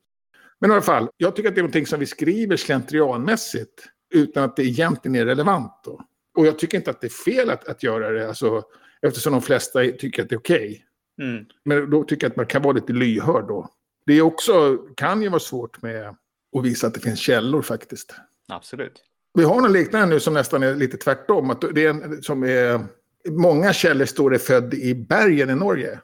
Men 0.60 0.70
i 0.70 0.72
alla 0.72 0.82
fall, 0.82 1.08
jag 1.16 1.36
tycker 1.36 1.48
att 1.48 1.54
det 1.54 1.60
är 1.60 1.62
någonting 1.62 1.86
som 1.86 2.00
vi 2.00 2.06
skriver 2.06 2.56
slentrianmässigt 2.56 3.84
utan 4.14 4.44
att 4.44 4.56
det 4.56 4.64
egentligen 4.64 5.14
är 5.14 5.26
relevant. 5.26 5.72
Då. 5.84 6.00
Och 6.36 6.46
jag 6.46 6.58
tycker 6.58 6.78
inte 6.78 6.90
att 6.90 7.00
det 7.00 7.06
är 7.06 7.24
fel 7.24 7.50
att, 7.50 7.68
att 7.68 7.82
göra 7.82 8.10
det, 8.10 8.28
alltså, 8.28 8.62
eftersom 9.02 9.32
de 9.32 9.42
flesta 9.42 9.80
tycker 9.98 10.22
att 10.22 10.28
det 10.28 10.34
är 10.34 10.38
okej. 10.38 10.84
Mm. 11.22 11.44
Men 11.64 11.90
då 11.90 12.04
tycker 12.04 12.24
jag 12.24 12.30
att 12.30 12.36
man 12.36 12.46
kan 12.46 12.62
vara 12.62 12.72
lite 12.72 12.92
lyhörd 12.92 13.48
då. 13.48 13.68
Det 14.06 14.12
är 14.12 14.22
också, 14.22 14.78
kan 14.96 15.22
ju 15.22 15.28
vara 15.28 15.40
svårt 15.40 15.82
med 15.82 16.16
att 16.54 16.64
visa 16.64 16.86
att 16.86 16.94
det 16.94 17.00
finns 17.00 17.20
källor 17.20 17.62
faktiskt. 17.62 18.14
Absolut. 18.48 19.02
Vi 19.34 19.44
har 19.44 19.60
något 19.60 19.70
liknande 19.70 20.06
nu 20.06 20.20
som 20.20 20.34
nästan 20.34 20.62
är 20.62 20.74
lite 20.74 20.96
tvärtom. 20.96 21.50
Att 21.50 21.60
det 21.74 21.84
är 21.84 21.90
en, 21.90 22.22
som 22.22 22.42
är, 22.42 22.80
många 23.28 23.72
källor 23.72 24.04
står 24.04 24.30
det 24.30 24.38
född 24.38 24.74
i 24.74 24.94
bergen 24.94 25.50
i 25.50 25.54
Norge. 25.54 26.00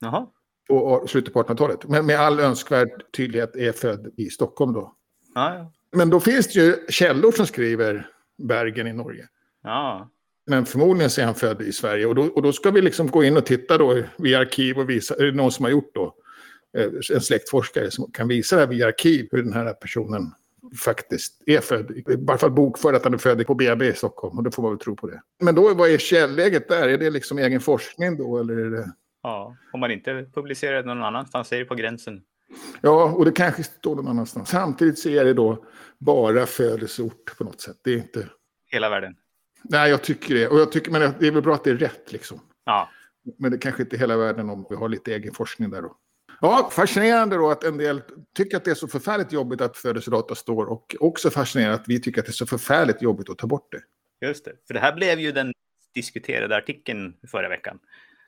Jaha. 0.00 0.26
På 0.68 1.04
slutet 1.08 1.32
på 1.32 1.42
1800-talet. 1.42 1.88
Men 1.88 2.06
med 2.06 2.20
all 2.20 2.40
önskvärd 2.40 3.02
tydlighet 3.16 3.56
är 3.56 3.72
född 3.72 4.12
i 4.16 4.30
Stockholm 4.30 4.72
då. 4.72 4.94
Ja. 5.34 5.72
Men 5.92 6.10
då 6.10 6.20
finns 6.20 6.46
det 6.46 6.60
ju 6.60 6.76
källor 6.88 7.32
som 7.32 7.46
skriver 7.46 8.08
Bergen 8.38 8.86
i 8.86 8.92
Norge. 8.92 9.28
ja. 9.62 10.10
Men 10.46 10.66
förmodligen 10.66 11.10
så 11.10 11.20
är 11.20 11.24
han 11.24 11.34
född 11.34 11.62
i 11.62 11.72
Sverige. 11.72 12.06
Och 12.06 12.14
då, 12.14 12.22
och 12.22 12.42
då 12.42 12.52
ska 12.52 12.70
vi 12.70 12.82
liksom 12.82 13.06
gå 13.06 13.24
in 13.24 13.36
och 13.36 13.46
titta 13.46 13.78
då 13.78 14.02
via 14.18 14.38
arkiv 14.38 14.78
och 14.78 14.90
visa, 14.90 15.14
är 15.14 15.24
det 15.24 15.32
någon 15.32 15.52
som 15.52 15.64
har 15.64 15.70
gjort 15.72 15.94
då, 15.94 16.14
en 17.12 17.20
släktforskare 17.20 17.90
som 17.90 18.12
kan 18.12 18.28
visa 18.28 18.56
det 18.56 18.62
här 18.62 18.68
via 18.68 18.86
arkiv 18.86 19.28
hur 19.30 19.42
den 19.42 19.52
här 19.52 19.72
personen 19.72 20.32
faktiskt 20.84 21.42
är 21.46 21.60
född. 21.60 21.90
I 21.90 22.04
varje 22.06 22.38
fall 22.38 22.50
bokförd 22.50 22.94
att 22.94 23.04
han 23.04 23.14
är 23.14 23.18
född 23.18 23.46
på 23.46 23.54
BB 23.54 23.86
i 23.86 23.92
Stockholm. 23.92 24.38
Och 24.38 24.44
då 24.44 24.50
får 24.50 24.62
man 24.62 24.72
väl 24.72 24.78
tro 24.78 24.96
på 24.96 25.06
det. 25.06 25.22
Men 25.40 25.54
då, 25.54 25.74
vad 25.74 25.90
är 25.90 25.98
källläget 25.98 26.68
där? 26.68 26.88
Är 26.88 26.98
det 26.98 27.10
liksom 27.10 27.38
egen 27.38 27.60
forskning 27.60 28.16
då? 28.16 28.38
Eller 28.38 28.56
är 28.56 28.70
det... 28.70 28.92
ja. 29.22 29.56
Om 29.72 29.80
man 29.80 29.90
inte 29.90 30.26
publicerar 30.34 30.82
det 30.82 30.94
någon 30.94 31.02
annanstans 31.02 31.52
är 31.52 31.58
det 31.58 31.64
på 31.64 31.74
gränsen. 31.74 32.22
Ja, 32.80 33.04
och 33.04 33.24
det 33.24 33.32
kanske 33.32 33.62
står 33.62 33.96
någon 33.96 34.08
annanstans. 34.08 34.48
Samtidigt 34.48 34.98
så 34.98 35.08
är 35.08 35.24
det 35.24 35.34
då 35.34 35.64
bara 35.98 36.46
födelseort 36.46 37.38
på 37.38 37.44
något 37.44 37.60
sätt. 37.60 37.76
Det 37.84 37.90
är 37.90 37.96
inte... 37.96 38.28
Hela 38.66 38.90
världen. 38.90 39.16
Nej, 39.62 39.90
jag 39.90 40.02
tycker 40.02 40.34
det. 40.34 40.48
Och 40.48 40.60
jag 40.60 40.72
tycker, 40.72 40.90
men 40.90 41.12
det 41.18 41.26
är 41.26 41.30
väl 41.30 41.42
bra 41.42 41.54
att 41.54 41.64
det 41.64 41.70
är 41.70 41.76
rätt 41.76 42.12
liksom. 42.12 42.40
Ja. 42.64 42.88
Men 43.38 43.50
det 43.50 43.58
kanske 43.58 43.82
inte 43.82 43.96
är 43.96 43.98
hela 43.98 44.16
världen 44.16 44.50
om 44.50 44.66
vi 44.70 44.76
har 44.76 44.88
lite 44.88 45.14
egen 45.14 45.34
forskning 45.34 45.70
där 45.70 45.82
då. 45.82 45.96
Ja, 46.40 46.70
fascinerande 46.72 47.36
då 47.36 47.50
att 47.50 47.64
en 47.64 47.78
del 47.78 48.02
tycker 48.36 48.56
att 48.56 48.64
det 48.64 48.70
är 48.70 48.74
så 48.74 48.88
förfärligt 48.88 49.32
jobbigt 49.32 49.60
att 49.60 49.76
födelsedata 49.76 50.34
står 50.34 50.66
och 50.66 50.96
också 51.00 51.30
fascinerande 51.30 51.74
att 51.74 51.88
vi 51.88 52.00
tycker 52.00 52.20
att 52.20 52.26
det 52.26 52.30
är 52.30 52.32
så 52.32 52.46
förfärligt 52.46 53.02
jobbigt 53.02 53.30
att 53.30 53.38
ta 53.38 53.46
bort 53.46 53.72
det. 53.72 54.26
Just 54.26 54.44
det, 54.44 54.52
för 54.66 54.74
det 54.74 54.80
här 54.80 54.94
blev 54.94 55.20
ju 55.20 55.32
den 55.32 55.52
diskuterade 55.94 56.56
artikeln 56.56 57.14
förra 57.30 57.48
veckan. 57.48 57.78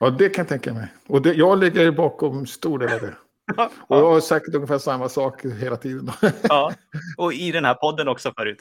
Ja, 0.00 0.11
det 0.11 0.28
kan 0.28 0.42
jag 0.42 0.49
tänka 0.49 0.75
mig. 0.75 0.87
Och 1.07 1.23
det, 1.23 1.35
jag 1.35 1.59
ligger 1.59 1.90
bakom 1.90 2.47
stor 2.47 2.78
del 2.78 2.92
av 2.92 3.00
det. 3.00 3.14
Och 3.88 3.97
jag 3.97 4.11
har 4.11 4.21
sagt 4.21 4.54
ungefär 4.54 4.78
samma 4.78 5.09
sak 5.09 5.45
hela 5.45 5.76
tiden. 5.76 6.11
ja, 6.42 6.73
och 7.16 7.33
i 7.33 7.52
den 7.52 7.64
här 7.64 7.75
podden 7.75 8.09
också 8.09 8.33
förut. 8.37 8.59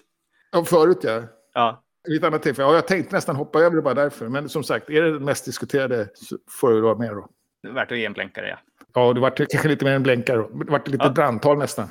Ja, 0.52 0.66
förut 0.66 1.00
ja. 1.02 1.24
Ja. 1.54 1.84
Vid 2.04 2.18
ett 2.18 2.24
annat 2.24 2.44
tillfälle. 2.44 2.68
Ja, 2.68 2.76
jag 2.76 2.88
tänkte 2.88 3.16
nästan 3.16 3.36
hoppa 3.36 3.60
över 3.60 3.76
det 3.76 3.82
bara 3.82 3.94
därför. 3.94 4.28
Men 4.28 4.50
som 4.50 4.64
sagt, 4.64 4.90
är 4.90 5.02
det 5.02 5.14
det 5.14 5.20
mest 5.20 5.46
diskuterade 5.46 6.10
så 6.14 6.38
får 6.50 6.74
det 6.74 6.82
vara 6.82 6.98
med 6.98 7.12
då. 7.12 7.30
Det 7.64 7.70
är 7.70 7.74
värt 7.74 7.92
att 7.92 7.98
ge 7.98 8.06
en 8.06 8.14
blänkare, 8.14 8.48
ja. 8.50 8.58
Ja, 8.94 9.14
det 9.14 9.20
var 9.20 9.30
kanske 9.30 9.68
lite 9.68 9.86
mer 9.86 9.92
än 9.92 10.04
blänkare. 10.04 10.38
Det 10.38 10.72
var 10.72 10.82
lite 10.86 11.06
Ja. 11.06 11.10
brandtal 11.10 11.58
nästan. 11.58 11.90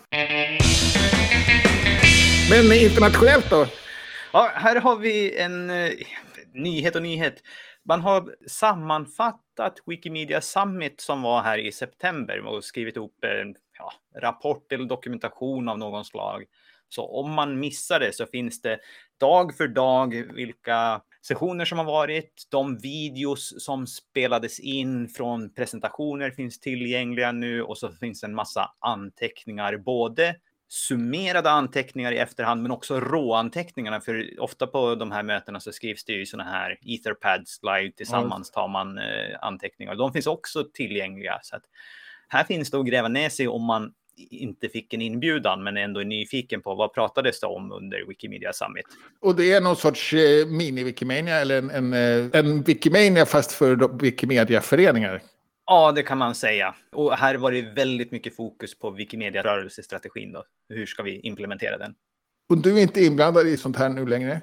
Men 2.51 2.73
internationellt 2.73 3.51
då? 3.51 3.67
Ja, 4.33 4.51
här 4.55 4.77
har 4.81 4.97
vi 4.97 5.39
en 5.39 5.71
eh, 5.71 5.91
nyhet 6.53 6.97
och 6.97 7.03
nyhet. 7.03 7.43
Man 7.85 8.01
har 8.01 8.35
sammanfattat 8.49 9.75
Wikimedia 9.87 10.41
Summit 10.41 11.01
som 11.01 11.23
var 11.23 11.43
här 11.43 11.59
i 11.59 11.73
september 11.73 12.47
och 12.47 12.65
skrivit 12.65 12.97
ihop 12.97 13.25
en 13.25 13.55
ja, 13.79 13.93
rapport 14.21 14.73
eller 14.73 14.85
dokumentation 14.85 15.69
av 15.69 15.79
någon 15.79 16.05
slag. 16.05 16.45
Så 16.89 17.07
om 17.07 17.33
man 17.33 17.61
missar 17.61 18.01
det 18.01 18.15
så 18.15 18.27
finns 18.27 18.63
det 18.63 18.79
dag 19.21 19.57
för 19.57 19.69
dag 19.69 20.25
vilka 20.35 21.01
sessioner 21.27 21.65
som 21.65 21.79
har 21.79 21.85
varit, 21.85 22.47
de 22.51 22.79
videos 22.79 23.65
som 23.65 23.87
spelades 23.87 24.61
in 24.61 25.09
från 25.09 25.55
presentationer 25.55 26.31
finns 26.31 26.61
tillgängliga 26.61 27.33
nu 27.33 27.63
och 27.63 27.79
så 27.79 27.93
finns 27.93 28.25
en 28.25 28.35
massa 28.35 28.71
anteckningar, 28.81 29.77
både 29.77 30.37
summerade 30.69 31.51
anteckningar 31.51 32.13
i 32.13 32.19
efterhand, 32.19 32.63
men 32.63 32.71
också 32.71 33.01
råanteckningarna. 33.01 34.01
För 34.01 34.41
ofta 34.41 34.67
på 34.67 34.95
de 34.95 35.13
här 35.13 35.23
mötena 35.23 35.61
så 35.61 35.73
skrivs 35.73 36.05
det 36.05 36.13
ju 36.13 36.27
sådana 36.27 36.51
här 36.51 36.79
etherpads 36.83 37.61
live 37.63 37.93
tillsammans 37.97 38.51
tar 38.51 38.69
man 38.69 38.99
eh, 38.99 39.39
anteckningar. 39.41 39.95
De 39.95 40.13
finns 40.13 40.27
också 40.27 40.65
tillgängliga. 40.75 41.39
Så 41.43 41.57
att 41.57 41.63
här 42.29 42.45
finns 42.45 42.71
det 42.71 42.79
att 42.79 42.87
gräva 42.87 43.09
ner 43.09 43.29
sig 43.29 43.49
om 43.49 43.65
man 43.65 43.93
inte 44.31 44.69
fick 44.69 44.95
en 44.95 45.03
inbjudan, 45.03 45.63
men 45.63 45.77
ändå 45.77 46.01
är 46.01 46.05
nyfiken 46.05 46.63
på 46.63 46.75
vad 46.75 46.95
pratades 46.95 47.41
det 47.41 47.47
om 47.47 47.73
under 47.73 48.05
Wikimedia 48.09 48.53
Summit. 48.53 48.87
Och 49.21 49.37
det 49.37 49.53
är 49.53 49.61
någon 49.61 49.77
sorts 49.77 50.13
eh, 50.13 50.47
mini-Wikimania 50.47 51.41
eller 51.41 51.59
en, 51.59 51.71
en, 51.71 51.93
eh, 51.93 52.41
en 52.41 52.63
Wikimania 52.63 53.27
fast 53.27 53.53
för 53.53 53.99
Wikimedia-föreningar. 54.03 55.23
Ja, 55.67 55.93
det 55.93 56.03
kan 56.03 56.19
man 56.19 56.35
säga. 56.35 56.75
Och 56.93 57.17
här 57.17 57.35
var 57.35 57.53
det 57.53 57.63
väldigt 57.63 58.13
mycket 58.13 58.37
fokus 58.37 58.79
på 58.79 58.91
Wikimedia-rörelsestrategin. 58.91 60.33
Då. 60.33 60.45
Hur 60.69 60.87
ska 60.87 61.03
vi 61.03 61.21
implementera 61.21 61.79
den? 61.79 61.95
Och 62.49 62.59
du 62.59 62.79
är 62.79 62.83
inte 62.83 63.05
inblandad 63.05 63.47
i 63.47 63.57
sånt 63.57 63.77
här 63.77 63.89
nu 63.89 64.07
längre? 64.07 64.41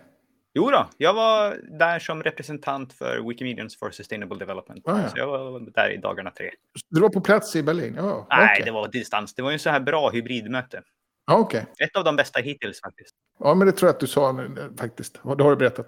Jo 0.57 0.71
då, 0.71 0.89
jag 0.97 1.13
var 1.13 1.57
där 1.79 1.99
som 1.99 2.23
representant 2.23 2.93
för 2.93 3.27
Wikimedians 3.29 3.79
for 3.79 3.91
Sustainable 3.91 4.37
Development. 4.37 4.87
Ah, 4.87 5.01
ja. 5.01 5.09
Så 5.09 5.17
jag 5.17 5.27
var 5.27 5.59
där 5.59 5.89
i 5.89 5.97
dagarna 5.97 6.31
tre. 6.31 6.51
Du 6.89 7.01
var 7.01 7.09
på 7.09 7.21
plats 7.21 7.55
i 7.55 7.63
Berlin? 7.63 7.93
Ja, 7.97 8.27
Nej, 8.29 8.61
det 8.65 8.71
var 8.71 8.87
distans. 8.87 9.33
Det 9.33 9.41
var 9.41 9.49
ju 9.49 9.53
en 9.53 9.59
så 9.59 9.69
här 9.69 9.79
bra 9.79 10.09
hybridmöte. 10.09 10.81
Ja, 11.27 11.37
okej. 11.37 11.65
Ett 11.79 11.95
av 11.95 12.03
de 12.03 12.15
bästa 12.15 12.39
hittills 12.39 12.81
faktiskt. 12.81 13.15
Ja, 13.39 13.53
men 13.55 13.67
det 13.67 13.73
tror 13.73 13.87
jag 13.87 13.93
att 13.93 13.99
du 13.99 14.07
sa 14.07 14.31
nu, 14.31 14.73
faktiskt. 14.79 15.19
Ja, 15.23 15.35
Det 15.35 15.43
har 15.43 15.49
du 15.51 15.57
berättat. 15.57 15.87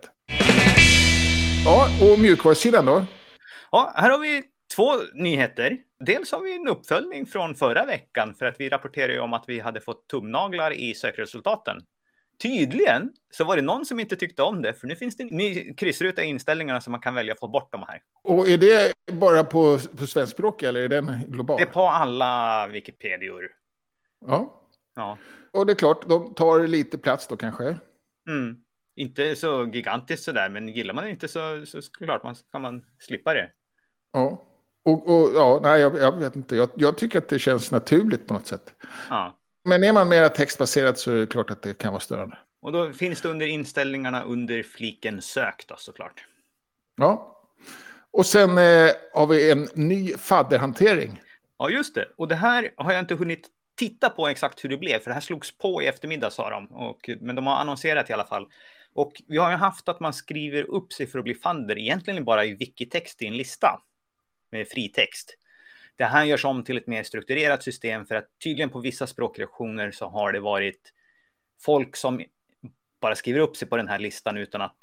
Ja, 1.65 1.87
och 2.01 2.19
mjukvarusidan 2.19 2.85
då? 2.85 3.05
Ja, 3.71 3.93
här 3.95 4.09
har 4.09 4.19
vi 4.19 4.43
två 4.75 4.91
nyheter. 5.13 5.77
Dels 6.05 6.31
har 6.31 6.41
vi 6.41 6.55
en 6.55 6.67
uppföljning 6.67 7.25
från 7.25 7.55
förra 7.55 7.85
veckan 7.85 8.33
för 8.33 8.45
att 8.45 8.55
vi 8.59 8.69
rapporterade 8.69 9.19
om 9.19 9.33
att 9.33 9.43
vi 9.47 9.59
hade 9.59 9.81
fått 9.81 10.07
tumnaglar 10.07 10.71
i 10.73 10.93
sökresultaten. 10.93 11.77
Tydligen 12.41 13.13
så 13.31 13.43
var 13.43 13.55
det 13.55 13.61
någon 13.61 13.85
som 13.85 13.99
inte 13.99 14.15
tyckte 14.15 14.43
om 14.43 14.61
det, 14.61 14.73
för 14.73 14.87
nu 14.87 14.95
finns 14.95 15.17
det 15.17 15.23
en 15.23 15.29
ny 15.29 15.73
kryssruta 15.73 16.23
i 16.23 16.25
inställningarna 16.25 16.81
som 16.81 16.91
man 16.91 17.01
kan 17.01 17.15
välja 17.15 17.33
att 17.33 17.39
få 17.39 17.47
bort 17.47 17.71
de 17.71 17.83
här. 17.87 18.01
Och 18.23 18.47
är 18.47 18.57
det 18.57 18.93
bara 19.11 19.43
på, 19.43 19.79
på 19.97 20.07
svenskspråk 20.07 20.63
eller 20.63 20.81
är 20.81 20.87
den 20.87 21.21
global? 21.27 21.57
Det 21.57 21.63
är 21.63 21.67
på 21.67 21.87
alla 21.87 22.67
Wikipedior. 22.67 23.49
Ja. 24.25 24.65
Ja. 24.95 25.17
Och 25.51 25.65
det 25.65 25.73
är 25.73 25.75
klart, 25.75 26.09
de 26.09 26.33
tar 26.33 26.67
lite 26.67 26.97
plats 26.97 27.27
då 27.27 27.37
kanske. 27.37 27.63
Mm. 28.29 28.57
Inte 28.95 29.35
så 29.35 29.69
gigantiskt 29.73 30.23
sådär, 30.23 30.49
men 30.49 30.67
gillar 30.67 30.93
man 30.93 31.03
det 31.03 31.09
inte 31.09 31.27
så, 31.27 31.65
så 31.65 31.81
klart 31.81 32.23
man 32.23 32.35
kan 32.51 32.61
man 32.61 32.85
slippa 32.99 33.33
det. 33.33 33.51
Ja. 34.13 34.45
Och, 34.85 35.07
och 35.07 35.29
ja, 35.35 35.59
nej, 35.63 35.81
jag, 35.81 35.97
jag 35.97 36.17
vet 36.17 36.35
inte. 36.35 36.55
Jag, 36.55 36.69
jag 36.75 36.97
tycker 36.97 37.17
att 37.17 37.29
det 37.29 37.39
känns 37.39 37.71
naturligt 37.71 38.27
på 38.27 38.33
något 38.33 38.47
sätt. 38.47 38.73
Ja. 39.09 39.38
Men 39.69 39.83
är 39.83 39.93
man 39.93 40.09
mer 40.09 40.29
textbaserat 40.29 40.99
så 40.99 41.11
är 41.11 41.15
det 41.15 41.27
klart 41.27 41.51
att 41.51 41.61
det 41.61 41.77
kan 41.77 41.93
vara 41.93 41.99
störande. 41.99 42.37
Och 42.61 42.71
då 42.71 42.93
finns 42.93 43.21
det 43.21 43.29
under 43.29 43.47
inställningarna 43.47 44.23
under 44.23 44.63
fliken 44.63 45.21
sök 45.21 45.65
då 45.67 45.75
såklart. 45.77 46.25
Ja. 46.97 47.41
Och 48.11 48.25
sen 48.25 48.57
eh, 48.57 48.91
har 49.13 49.27
vi 49.27 49.51
en 49.51 49.67
ny 49.73 50.13
fadderhantering. 50.17 51.21
Ja, 51.57 51.69
just 51.69 51.95
det. 51.95 52.07
Och 52.17 52.27
det 52.27 52.35
här 52.35 52.71
har 52.77 52.91
jag 52.91 52.99
inte 52.99 53.15
hunnit 53.15 53.47
titta 53.77 54.09
på 54.09 54.27
exakt 54.27 54.63
hur 54.63 54.69
det 54.69 54.77
blev, 54.77 54.99
för 54.99 55.09
det 55.09 55.13
här 55.13 55.21
slogs 55.21 55.57
på 55.57 55.81
i 55.81 55.87
eftermiddag 55.87 56.29
sa 56.29 56.49
de. 56.49 56.67
Och, 56.67 57.09
men 57.21 57.35
de 57.35 57.47
har 57.47 57.55
annonserat 57.55 58.09
i 58.09 58.13
alla 58.13 58.25
fall. 58.25 58.47
Och 58.93 59.13
vi 59.27 59.37
har 59.37 59.51
ju 59.51 59.57
haft 59.57 59.89
att 59.89 59.99
man 59.99 60.13
skriver 60.13 60.63
upp 60.63 60.93
sig 60.93 61.07
för 61.07 61.19
att 61.19 61.23
bli 61.23 61.35
fadder, 61.35 61.77
egentligen 61.77 62.25
bara 62.25 62.45
i 62.45 62.53
wikitext 62.53 63.21
i 63.21 63.27
en 63.27 63.37
lista 63.37 63.81
med 64.51 64.67
fritext. 64.67 65.35
Det 65.99 66.05
här 66.05 66.25
görs 66.25 66.45
om 66.45 66.63
till 66.63 66.77
ett 66.77 66.87
mer 66.87 67.03
strukturerat 67.03 67.63
system 67.63 68.05
för 68.05 68.15
att 68.15 68.25
tydligen 68.43 68.69
på 68.69 68.79
vissa 68.79 69.07
språkreaktioner 69.07 69.91
så 69.91 70.05
har 70.09 70.31
det 70.31 70.39
varit 70.39 70.93
folk 71.61 71.95
som 71.95 72.21
bara 73.01 73.15
skriver 73.15 73.39
upp 73.39 73.57
sig 73.57 73.67
på 73.67 73.77
den 73.77 73.87
här 73.87 73.99
listan 73.99 74.37
utan 74.37 74.61
att, 74.61 74.77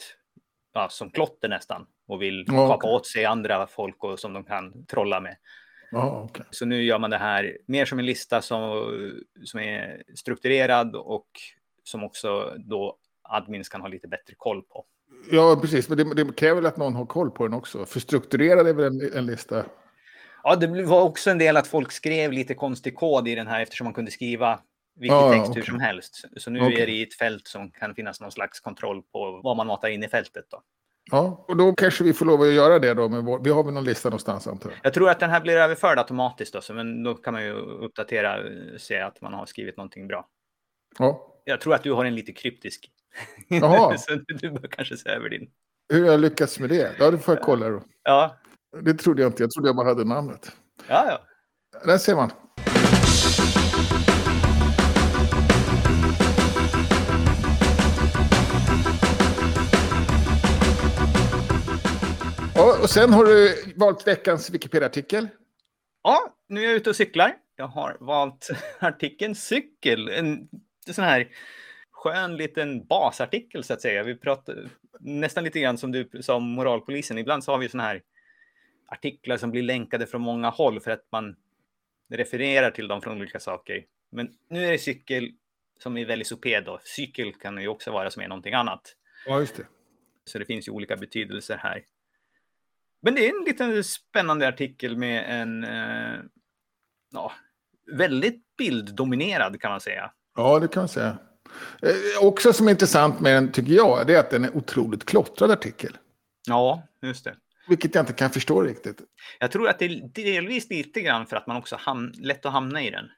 ja, 0.75 0.89
som 0.89 1.11
klotter 1.11 1.49
nästan, 1.49 1.87
och 2.07 2.23
vill 2.23 2.47
kapa 2.47 2.75
okej. 2.75 2.91
åt 2.91 3.07
sig 3.07 3.25
andra 3.25 3.67
folk 3.67 4.05
och, 4.05 4.19
som 4.19 4.33
de 4.33 4.45
kan 4.45 4.87
trolla 4.87 5.21
med. 5.21 5.37
Ja, 5.91 6.29
okej. 6.31 6.47
Så 6.51 6.67
nu 6.67 6.83
gör 6.83 6.99
man 6.99 7.11
det 7.11 7.19
här 7.19 7.59
mer 7.67 7.85
som 7.85 7.99
en 7.99 8.07
lista 8.07 8.43
som, 8.43 8.91
som 9.45 9.61
är 9.61 10.03
strukturerad 10.15 10.97
och 10.97 11.29
som 11.83 12.05
också 12.05 12.55
då 12.57 12.97
admins 13.23 13.69
kan 13.69 13.81
ha 13.81 13.89
lite 13.89 14.09
bättre 14.09 14.35
koll 14.37 14.63
på. 14.63 14.85
Ja, 15.31 15.59
precis. 15.63 15.89
Men 15.89 15.99
det, 15.99 16.25
det 16.25 16.37
kräver 16.37 16.55
väl 16.55 16.67
att 16.67 16.77
någon 16.77 16.95
har 16.95 17.07
koll 17.07 17.31
på 17.31 17.47
den 17.47 17.55
också. 17.55 17.87
För 17.87 18.01
strukturerad 18.01 18.69
är 18.69 18.75
väl 18.75 18.85
en, 18.85 19.13
en 19.13 19.27
lista. 19.27 19.65
Ja, 20.49 20.57
det 20.57 20.83
var 20.83 21.03
också 21.03 21.31
en 21.31 21.39
del 21.39 21.57
att 21.57 21.67
folk 21.67 21.93
skrev 21.93 22.33
lite 22.33 22.55
konstig 22.55 22.97
kod 22.97 23.29
i 23.29 23.35
den 23.35 23.47
här 23.47 23.63
eftersom 23.63 23.85
man 23.85 23.95
kunde 23.95 24.11
skriva 24.11 24.61
vilken 24.97 25.17
ja, 25.17 25.33
text 25.33 25.47
hur 25.47 25.61
okej. 25.61 25.71
som 25.71 25.81
helst. 25.81 26.25
Så 26.37 26.51
nu 26.51 26.61
Okej. 26.61 26.83
är 26.83 26.87
det 26.87 26.93
i 26.93 27.03
ett 27.03 27.15
fält 27.15 27.47
som 27.47 27.71
kan 27.71 27.95
finnas 27.95 28.21
någon 28.21 28.33
slags 28.33 28.61
kontroll 28.61 29.03
på 29.03 29.41
vad 29.45 29.57
man 29.57 29.67
matar 29.67 29.89
in 29.89 30.05
i 30.05 30.09
fältet. 30.09 30.45
Då. 30.51 30.63
Ja, 31.11 31.45
och 31.49 31.57
då 31.57 31.73
kanske 31.73 32.05
vi 32.05 32.13
får 32.13 32.27
lov 32.27 32.43
att 32.43 32.53
göra 32.53 32.79
det 32.79 32.95
då. 32.95 33.09
Med 33.09 33.25
vår, 33.25 33.41
vi 33.45 33.51
har 33.51 33.65
väl 33.65 33.75
någon 33.75 33.85
lista 33.85 34.09
någonstans 34.09 34.47
antar 34.47 34.71
jag. 34.71 34.79
Jag 34.83 34.95
tror 34.95 35.11
att 35.11 35.21
den 35.21 35.31
här 35.31 35.41
blir 35.41 35.57
överförd 35.57 35.99
automatiskt, 35.99 36.53
då, 36.53 36.61
så, 36.61 36.75
men 36.75 37.03
då 37.03 37.15
kan 37.15 37.33
man 37.33 37.43
ju 37.45 37.53
uppdatera 37.53 38.39
och 38.75 38.81
se 38.81 39.01
att 39.01 39.21
man 39.21 39.35
har 39.35 39.47
skrivit 39.47 39.77
någonting 39.77 40.09
bra. 40.09 40.27
Ja. 40.99 41.35
Jag 41.45 41.61
tror 41.61 41.75
att 41.75 41.83
du 41.83 41.93
har 41.93 42.05
en 42.05 42.15
lite 42.15 42.33
kryptisk. 42.33 42.91
Jaha. 43.49 43.99
så 43.99 44.13
du 44.29 44.51
bör 44.51 44.69
kanske 44.69 44.97
se 44.97 45.11
över 45.11 45.29
din. 45.29 45.51
Hur 45.93 46.05
har 46.05 46.11
jag 46.11 46.21
lyckats 46.21 46.61
med 46.61 46.69
det? 46.69 46.93
Ja, 46.99 47.11
det 47.11 47.19
får 47.19 47.35
jag 47.35 47.43
kolla 47.43 47.69
då. 47.69 47.83
Ja, 48.03 48.37
Det 48.83 48.95
trodde 48.95 49.23
jag 49.23 49.29
inte. 49.29 49.43
Jag 49.43 49.51
trodde 49.51 49.69
jag 49.69 49.77
bara 49.77 49.89
hade 49.89 50.05
namnet. 50.05 50.53
ja, 50.89 51.07
ja. 51.09 51.21
Där 51.85 51.99
ser 51.99 52.15
man. 52.15 52.31
Ja, 62.55 62.79
och 62.83 62.91
sen 62.91 63.13
har 63.13 63.25
du 63.25 63.55
valt 63.77 64.07
veckans 64.07 64.51
Wikipedia-artikel. 64.51 65.29
Ja, 66.03 66.35
nu 66.49 66.61
är 66.61 66.65
jag 66.65 66.75
ute 66.75 66.91
och 66.91 66.97
cyklar. 66.97 67.35
Jag 67.57 67.67
har 67.69 67.97
valt 68.01 68.49
artikeln 68.79 69.35
cykel. 69.35 70.09
En 70.09 70.49
sån 70.91 71.05
här 71.05 71.29
skön 71.93 72.37
liten 72.37 72.87
basartikel 72.87 73.65
så 73.65 73.73
att 73.73 73.81
säga. 73.81 74.03
Vi 74.03 74.15
pratar 74.15 74.69
nästan 75.01 75.45
lite 75.45 75.61
grann 75.61 75.79
som 75.79 75.93
du 75.93 76.11
sa 76.21 76.35
om 76.35 76.43
moralpolisen. 76.51 77.19
Ibland 77.19 77.45
så 77.45 77.53
har 77.53 77.59
vi 77.59 77.69
såna 77.69 77.83
här 77.83 78.03
artiklar 78.87 79.37
som 79.37 79.51
blir 79.51 79.63
länkade 79.63 80.07
från 80.07 80.23
många 80.23 80.51
håll 80.51 80.81
för 80.81 80.91
att 80.91 81.05
man 81.13 81.37
refererar 82.11 82.71
till 82.71 82.89
dem 82.89 83.01
från 83.01 83.17
olika 83.17 83.41
saker. 83.41 83.85
Men 84.11 84.29
nu 84.51 84.67
är 84.67 84.73
det 84.73 84.79
cykel 84.79 85.33
som 85.79 85.97
är 85.97 86.07
velociped 86.07 86.65
då. 86.65 86.81
Cykel 86.85 87.35
kan 87.35 87.63
ju 87.63 87.69
också 87.69 87.91
vara 87.91 88.11
som 88.11 88.23
är 88.23 88.29
någonting 88.29 88.55
annat. 88.55 88.97
Ja, 89.27 89.41
just 89.41 89.57
det. 89.57 89.67
Så 90.25 90.39
det 90.39 90.45
finns 90.45 90.69
ju 90.69 90.73
olika 90.73 90.97
betydelser 90.97 91.57
här. 91.57 91.85
Men 93.01 93.15
det 93.15 93.27
är 93.27 93.39
en 93.39 93.45
liten 93.45 93.85
spännande 93.85 94.49
artikel 94.49 94.97
med 94.97 95.41
en 95.41 95.65
eh, 95.65 96.21
ja, 97.13 97.33
väldigt 97.93 98.57
bilddominerad 98.57 99.61
kan 99.61 99.71
man 99.71 99.81
säga. 99.81 100.13
Ja, 100.37 100.59
det 100.59 100.69
kan 100.69 100.81
man 100.81 100.89
säga. 100.89 101.19
Eh, 101.83 102.27
också 102.27 102.53
som 102.53 102.67
är 102.67 102.71
intressant 102.71 103.21
med 103.21 103.35
den, 103.35 103.53
tycker 103.53 103.73
jag, 103.73 104.07
det 104.07 104.15
är 104.15 104.21
att 104.21 104.31
den 104.31 104.45
är 104.45 104.57
otroligt 104.57 105.05
klottrad 105.05 105.51
artikel. 105.51 105.99
Ja, 106.47 106.83
just 107.03 107.25
det. 107.25 107.37
Vilket 107.69 107.95
jag 107.95 108.03
inte 108.03 108.13
kan 108.13 108.31
förstå 108.31 108.63
riktigt. 108.63 109.03
Jag 109.39 109.51
tror 109.51 109.69
att 109.69 109.79
det 109.79 109.85
är 109.85 110.09
delvis 110.15 110.71
lite 110.71 111.01
grann 111.01 111.27
för 111.27 111.37
att 111.37 111.47
man 111.47 111.57
också 111.57 111.77
ham 111.77 112.13
lätt 112.19 112.47
att 112.47 112.53
hamna 112.53 112.83
i 112.83 112.91
den. 112.91 113.11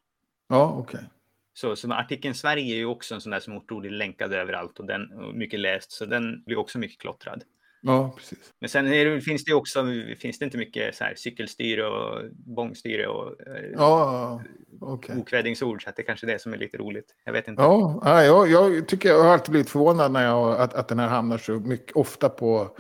Ja, 0.49 0.77
okej. 0.79 0.99
Okay. 0.99 1.09
Så, 1.55 1.77
så 1.77 1.93
artikeln 1.93 2.35
Sverige 2.35 2.75
är 2.75 2.79
ju 2.79 2.87
också 2.87 3.15
en 3.15 3.21
sån 3.21 3.31
där 3.31 3.41
som 3.41 3.57
otroligt 3.57 3.93
länkad 3.93 4.33
överallt 4.33 4.79
och 4.79 4.87
den 4.87 5.13
och 5.13 5.35
mycket 5.35 5.61
läst, 5.61 5.93
så 5.93 6.07
den 6.07 6.43
blir 6.45 6.59
också 6.59 6.79
mycket 6.79 7.01
klottrad. 7.01 7.45
Ja, 7.81 8.15
precis. 8.17 8.53
Men 8.59 8.69
sen 8.69 8.85
det, 8.85 9.21
finns 9.21 9.45
det 9.45 9.55
också 9.55 9.87
finns 10.19 10.39
det 10.39 10.45
inte 10.45 10.59
mycket 10.59 10.95
så 10.95 11.05
här, 11.05 11.15
cykelstyre 11.17 11.87
och 11.87 12.23
bångstyre 12.33 13.07
och 13.07 13.41
eh, 13.41 13.71
ja, 13.73 14.43
okay. 14.81 15.17
okvädingsord, 15.17 15.83
så 15.83 15.91
att 15.91 15.97
det 15.97 16.03
kanske 16.03 16.27
är 16.27 16.33
det 16.33 16.39
som 16.39 16.53
är 16.53 16.59
lite 16.59 16.77
roligt. 16.77 17.15
Jag 17.25 17.33
vet 17.33 17.49
inte. 17.49 17.63
Ja, 17.63 18.25
jag, 18.25 18.51
jag 18.51 18.89
tycker 18.89 19.09
jag 19.09 19.23
har 19.23 19.33
alltid 19.33 19.51
blivit 19.51 19.71
förvånad 19.71 20.13
när 20.13 20.25
jag, 20.25 20.61
att, 20.61 20.75
att 20.75 20.89
den 20.89 20.99
här 20.99 21.09
hamnar 21.09 21.39
så 21.39 21.53
mycket, 21.53 21.97
ofta 21.97 22.29
på 22.29 22.77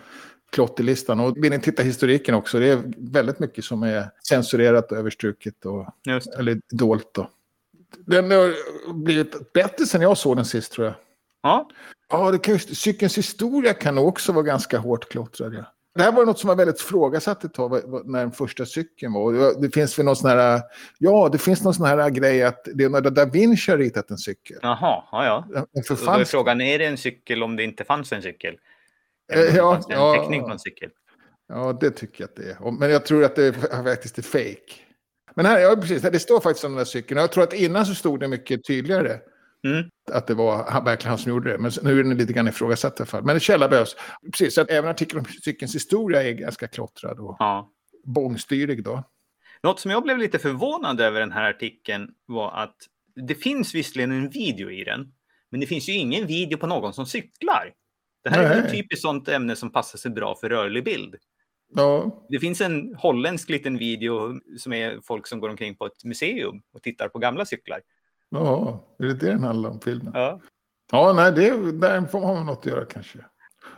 klotterlistan. 0.52 1.20
Och 1.20 1.44
vill 1.44 1.50
ni 1.50 1.60
titta 1.60 1.82
historiken 1.82 2.34
också, 2.34 2.58
det 2.58 2.68
är 2.68 2.82
väldigt 2.96 3.38
mycket 3.38 3.64
som 3.64 3.82
är 3.82 4.10
censurerat 4.28 4.92
och 4.92 4.98
överstruket 4.98 5.66
och, 5.66 5.86
eller 6.38 6.60
dolt. 6.70 7.10
Då. 7.14 7.30
Den 8.06 8.30
har 8.30 8.54
blivit 8.92 9.52
bättre 9.52 9.86
sen 9.86 10.02
jag 10.02 10.18
såg 10.18 10.36
den 10.36 10.44
sist 10.44 10.72
tror 10.72 10.86
jag. 10.86 10.94
Ja. 11.42 11.68
Ja, 12.10 12.30
det 12.30 12.38
kan, 12.38 12.58
cykelns 12.58 13.18
historia 13.18 13.74
kan 13.74 13.98
också 13.98 14.32
vara 14.32 14.44
ganska 14.44 14.78
hårt 14.78 15.08
klottrad. 15.08 15.54
Ja. 15.54 15.64
Det 15.94 16.02
här 16.02 16.12
var 16.12 16.26
något 16.26 16.38
som 16.38 16.48
var 16.48 16.56
väldigt 16.56 16.80
frågasatt 16.80 17.44
ett 17.44 17.54
tag 17.54 17.82
när 18.04 18.18
den 18.18 18.32
första 18.32 18.66
cykeln 18.66 19.12
var. 19.12 19.60
Det 19.60 19.70
finns 19.70 19.98
väl 19.98 20.06
någon 20.06 20.16
sån 20.16 20.30
här, 20.30 20.62
ja, 20.98 21.28
det 21.32 21.38
finns 21.38 21.64
någon 21.64 21.74
sån 21.74 21.86
här 21.86 22.10
grej 22.10 22.42
att 22.42 22.68
Leonardo 22.74 23.10
da 23.10 23.24
Vinci 23.24 23.70
har 23.70 23.78
ritat 23.78 24.10
en 24.10 24.18
cykel. 24.18 24.58
Jaha, 24.62 25.04
ja, 25.12 25.44
ja. 25.52 25.66
En 25.72 25.82
förfalsk... 25.82 26.18
Då 26.18 26.20
är 26.20 26.24
frågan, 26.24 26.60
är 26.60 26.78
det 26.78 26.84
en 26.84 26.96
cykel 26.96 27.42
om 27.42 27.56
det 27.56 27.64
inte 27.64 27.84
fanns 27.84 28.12
en 28.12 28.22
cykel? 28.22 28.56
Eh, 29.32 29.56
ja, 29.56 29.76
en 29.76 29.82
ja, 29.88 30.14
teckning 30.14 30.42
på 30.42 30.50
en 30.50 30.58
cykel? 30.58 30.90
Ja, 31.48 31.78
det 31.80 31.90
tycker 31.90 32.22
jag 32.22 32.28
att 32.28 32.36
det 32.36 32.50
är. 32.50 32.70
Men 32.70 32.90
jag 32.90 33.06
tror 33.06 33.24
att 33.24 33.36
det 33.36 33.52
faktiskt 33.52 34.18
är 34.18 34.22
fake. 34.22 34.74
Men 35.34 35.46
här, 35.46 35.58
ja 35.58 35.76
precis, 35.76 36.02
det 36.02 36.18
står 36.18 36.40
faktiskt 36.40 36.64
om 36.64 36.70
den 36.70 36.78
där 36.78 36.84
cykeln. 36.84 37.20
Jag 37.20 37.32
tror 37.32 37.44
att 37.44 37.52
innan 37.52 37.86
så 37.86 37.94
stod 37.94 38.20
det 38.20 38.28
mycket 38.28 38.64
tydligare. 38.64 39.18
Mm. 39.64 39.90
Att 40.12 40.26
det 40.26 40.34
var 40.34 40.84
verkligen 40.84 41.10
han 41.10 41.18
som 41.18 41.30
gjorde 41.32 41.50
det. 41.52 41.58
Men 41.58 41.72
nu 41.82 42.00
är 42.00 42.04
den 42.04 42.16
lite 42.16 42.32
grann 42.32 42.48
ifrågasatt 42.48 43.00
i 43.00 43.02
alla 43.02 43.06
fall. 43.06 43.24
Men 43.24 43.40
källa 43.40 43.68
behövs. 43.68 43.96
Precis, 44.32 44.54
så 44.54 44.60
att 44.60 44.70
även 44.70 44.90
artikeln 44.90 45.18
om 45.20 45.26
cykelns 45.44 45.74
historia 45.74 46.22
är 46.22 46.32
ganska 46.32 46.68
klottrad 46.68 47.18
och 47.18 47.36
ja. 47.38 47.70
bångstyrig 48.04 48.84
då. 48.84 49.04
Något 49.62 49.80
som 49.80 49.90
jag 49.90 50.02
blev 50.02 50.18
lite 50.18 50.38
förvånad 50.38 51.00
över 51.00 51.20
den 51.20 51.32
här 51.32 51.50
artikeln 51.50 52.10
var 52.26 52.52
att 52.52 52.76
det 53.14 53.34
finns 53.34 53.74
visserligen 53.74 54.12
en 54.12 54.30
video 54.30 54.70
i 54.70 54.84
den, 54.84 55.12
men 55.50 55.60
det 55.60 55.66
finns 55.66 55.88
ju 55.88 55.92
ingen 55.92 56.26
video 56.26 56.58
på 56.58 56.66
någon 56.66 56.92
som 56.92 57.06
cyklar. 57.06 57.72
Det 58.24 58.30
här 58.30 58.48
Nej. 58.48 58.58
är 58.58 58.64
ett 58.64 58.72
typiskt 58.72 59.02
sånt 59.02 59.28
ämne 59.28 59.56
som 59.56 59.72
passar 59.72 59.98
sig 59.98 60.10
bra 60.10 60.34
för 60.40 60.48
rörlig 60.48 60.84
bild. 60.84 61.16
Ja. 61.74 62.24
Det 62.28 62.38
finns 62.38 62.60
en 62.60 62.94
holländsk 62.94 63.48
liten 63.48 63.78
video 63.78 64.40
som 64.58 64.72
är 64.72 65.00
folk 65.04 65.26
som 65.26 65.40
går 65.40 65.48
omkring 65.48 65.76
på 65.76 65.86
ett 65.86 66.04
museum 66.04 66.62
och 66.72 66.82
tittar 66.82 67.08
på 67.08 67.18
gamla 67.18 67.44
cyklar. 67.44 67.80
Ja, 68.30 68.84
är 68.98 69.04
det 69.04 69.14
det 69.14 69.26
den 69.26 69.44
handlar 69.44 69.70
om, 69.70 69.80
filmen? 69.80 70.12
Ja. 70.14 70.40
Ja, 70.92 71.12
nej, 71.12 71.32
det, 71.32 71.72
där 71.72 72.06
får 72.06 72.20
man 72.20 72.46
något 72.46 72.58
att 72.58 72.66
göra 72.66 72.84
kanske. 72.84 73.18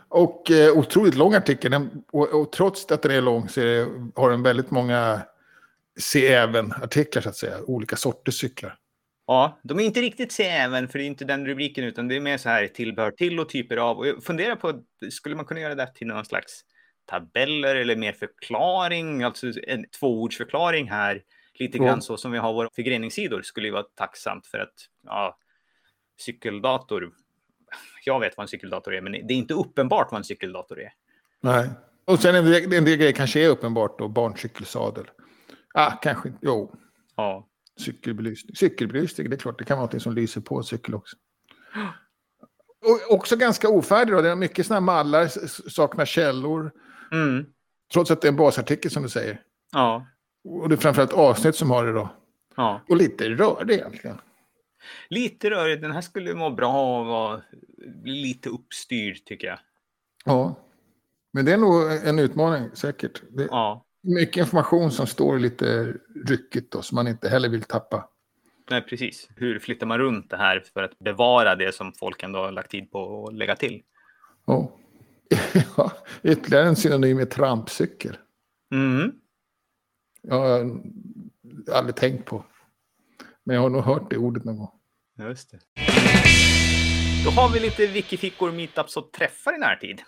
Och 0.07 0.51
eh, 0.51 0.77
otroligt 0.77 1.15
lång 1.15 1.33
artikel. 1.33 1.71
Den, 1.71 2.03
och, 2.11 2.41
och, 2.41 2.51
trots 2.51 2.91
att 2.91 3.01
den 3.01 3.11
är 3.11 3.21
lång 3.21 3.49
så 3.49 3.61
är 3.61 3.65
det, 3.65 3.87
har 4.15 4.31
den 4.31 4.43
väldigt 4.43 4.71
många 4.71 5.21
se 5.99 6.27
även-artiklar, 6.27 7.21
så 7.21 7.29
att 7.29 7.35
säga. 7.35 7.57
Olika 7.67 7.95
sorters 7.95 8.39
cyklar. 8.39 8.77
Ja, 9.31 9.59
de 9.63 9.79
är 9.79 9.83
inte 9.83 10.01
riktigt 10.01 10.31
se 10.31 10.43
även, 10.43 10.87
för 10.87 10.99
det 10.99 11.05
är 11.05 11.07
inte 11.07 11.25
den 11.25 11.45
rubriken, 11.45 11.83
utan 11.83 12.07
det 12.07 12.15
är 12.15 12.19
mer 12.19 12.37
så 12.37 12.49
här 12.49 12.67
tillbehör 12.67 13.11
till 13.11 13.39
och 13.39 13.49
typer 13.49 13.77
av. 13.77 13.97
Och 13.97 14.07
jag 14.07 14.23
funderar 14.23 14.55
på, 14.55 14.81
skulle 15.11 15.35
man 15.35 15.45
kunna 15.45 15.59
göra 15.59 15.75
det 15.75 15.93
till 15.95 16.07
någon 16.07 16.25
slags 16.25 16.61
tabeller 17.05 17.75
eller 17.75 17.95
mer 17.95 18.13
förklaring, 18.13 19.23
alltså 19.23 19.47
en 19.67 19.85
tvåordsförklaring 19.99 20.89
här 20.89 21.21
Lite 21.61 21.77
grann 21.77 21.87
mm. 21.87 22.01
så 22.01 22.17
som 22.17 22.31
vi 22.31 22.37
har 22.37 22.53
våra 22.53 22.69
förgreningssidor 22.75 23.41
skulle 23.41 23.67
ju 23.67 23.73
vara 23.73 23.83
tacksamt 23.83 24.47
för 24.47 24.57
att 24.57 24.73
ja, 25.03 25.37
cykeldator. 26.19 27.11
Jag 28.05 28.19
vet 28.19 28.37
vad 28.37 28.43
en 28.43 28.47
cykeldator 28.47 28.93
är, 28.93 29.01
men 29.01 29.11
det 29.11 29.33
är 29.33 29.37
inte 29.37 29.53
uppenbart 29.53 30.07
vad 30.11 30.17
en 30.17 30.23
cykeldator 30.23 30.81
är. 30.81 30.93
Nej, 31.41 31.69
och 32.05 32.19
sen 32.19 32.35
en 32.35 32.45
del, 32.45 32.73
en 32.73 32.85
del 32.85 32.97
grejer 32.97 33.11
kanske 33.11 33.45
är 33.45 33.49
uppenbart 33.49 33.99
då, 33.99 34.07
barncykelsadel. 34.07 35.05
Ah, 35.73 35.91
kanske 35.91 36.29
inte, 36.29 36.39
jo. 36.41 36.75
Ja. 37.15 37.47
Cykelbelysning. 37.81 38.55
Cykelbelysning, 38.55 39.29
det 39.29 39.35
är 39.35 39.37
klart, 39.37 39.59
det 39.59 39.65
kan 39.65 39.77
vara 39.77 39.89
något 39.93 40.01
som 40.01 40.15
lyser 40.15 40.41
på 40.41 40.63
cykel 40.63 40.95
också. 40.95 41.17
Och 42.85 43.15
också 43.15 43.35
ganska 43.35 43.69
ofärdig 43.69 44.15
då, 44.15 44.21
det 44.21 44.29
är 44.29 44.35
mycket 44.35 44.65
sådana 44.65 44.81
mallar, 44.81 45.27
saknar 45.69 46.05
källor. 46.05 46.71
Mm. 47.11 47.45
Trots 47.93 48.11
att 48.11 48.21
det 48.21 48.27
är 48.27 48.31
en 48.31 48.35
basartikel 48.35 48.91
som 48.91 49.03
du 49.03 49.09
säger. 49.09 49.41
Ja. 49.71 50.07
Och 50.43 50.69
det 50.69 50.75
är 50.75 50.77
framförallt 50.77 51.13
avsnitt 51.13 51.55
som 51.55 51.71
har 51.71 51.85
det 51.85 51.93
då. 51.93 52.09
Ja. 52.55 52.81
Och 52.89 52.97
lite 52.97 53.29
rörlig 53.29 53.73
egentligen. 53.73 54.17
Lite 55.09 55.49
rörig. 55.49 55.81
Den 55.81 55.91
här 55.91 56.01
skulle 56.01 56.33
må 56.33 56.49
bra 56.49 56.73
av 56.73 57.11
att 57.11 57.43
bli 58.03 58.21
lite 58.21 58.49
uppstyrd 58.49 59.25
tycker 59.25 59.47
jag. 59.47 59.59
Ja. 60.25 60.55
Men 61.33 61.45
det 61.45 61.53
är 61.53 61.57
nog 61.57 61.91
en 61.91 62.19
utmaning 62.19 62.69
säkert. 62.73 63.21
Det 63.29 63.47
ja. 63.51 63.85
Mycket 64.01 64.37
information 64.37 64.91
som 64.91 65.07
står 65.07 65.39
lite 65.39 65.93
ryckigt 66.27 66.71
då, 66.71 66.81
som 66.81 66.95
man 66.95 67.07
inte 67.07 67.29
heller 67.29 67.49
vill 67.49 67.63
tappa. 67.63 68.09
Nej, 68.69 68.81
precis. 68.81 69.29
Hur 69.35 69.59
flyttar 69.59 69.87
man 69.87 69.97
runt 69.97 70.29
det 70.29 70.37
här 70.37 70.63
för 70.73 70.83
att 70.83 70.99
bevara 70.99 71.55
det 71.55 71.75
som 71.75 71.93
folk 71.93 72.23
ändå 72.23 72.39
har 72.39 72.51
lagt 72.51 72.71
tid 72.71 72.91
på 72.91 73.27
att 73.27 73.33
lägga 73.33 73.55
till? 73.55 73.81
Ja. 74.45 74.71
Ytterligare 76.23 76.67
en 76.67 76.75
synonym 76.75 77.19
är 77.19 77.25
trampcykel. 77.25 78.17
Mm. 78.73 79.11
Jag 80.21 80.35
har 80.35 80.81
aldrig 81.71 81.95
tänkt 81.95 82.25
på. 82.25 82.45
Men 83.43 83.55
jag 83.55 83.61
har 83.61 83.69
nog 83.69 83.83
hört 83.83 84.09
det 84.09 84.17
ordet 84.17 84.43
någon 84.43 84.57
gång. 84.57 84.71
Just 85.19 85.51
det. 85.51 85.59
Då 87.25 87.29
har 87.31 87.53
vi 87.53 87.59
lite 87.59 87.87
wikifickor, 87.87 88.51
meetups 88.51 88.97
och 88.97 89.11
träffar 89.11 89.55
i 89.55 89.57
närtid. 89.57 90.01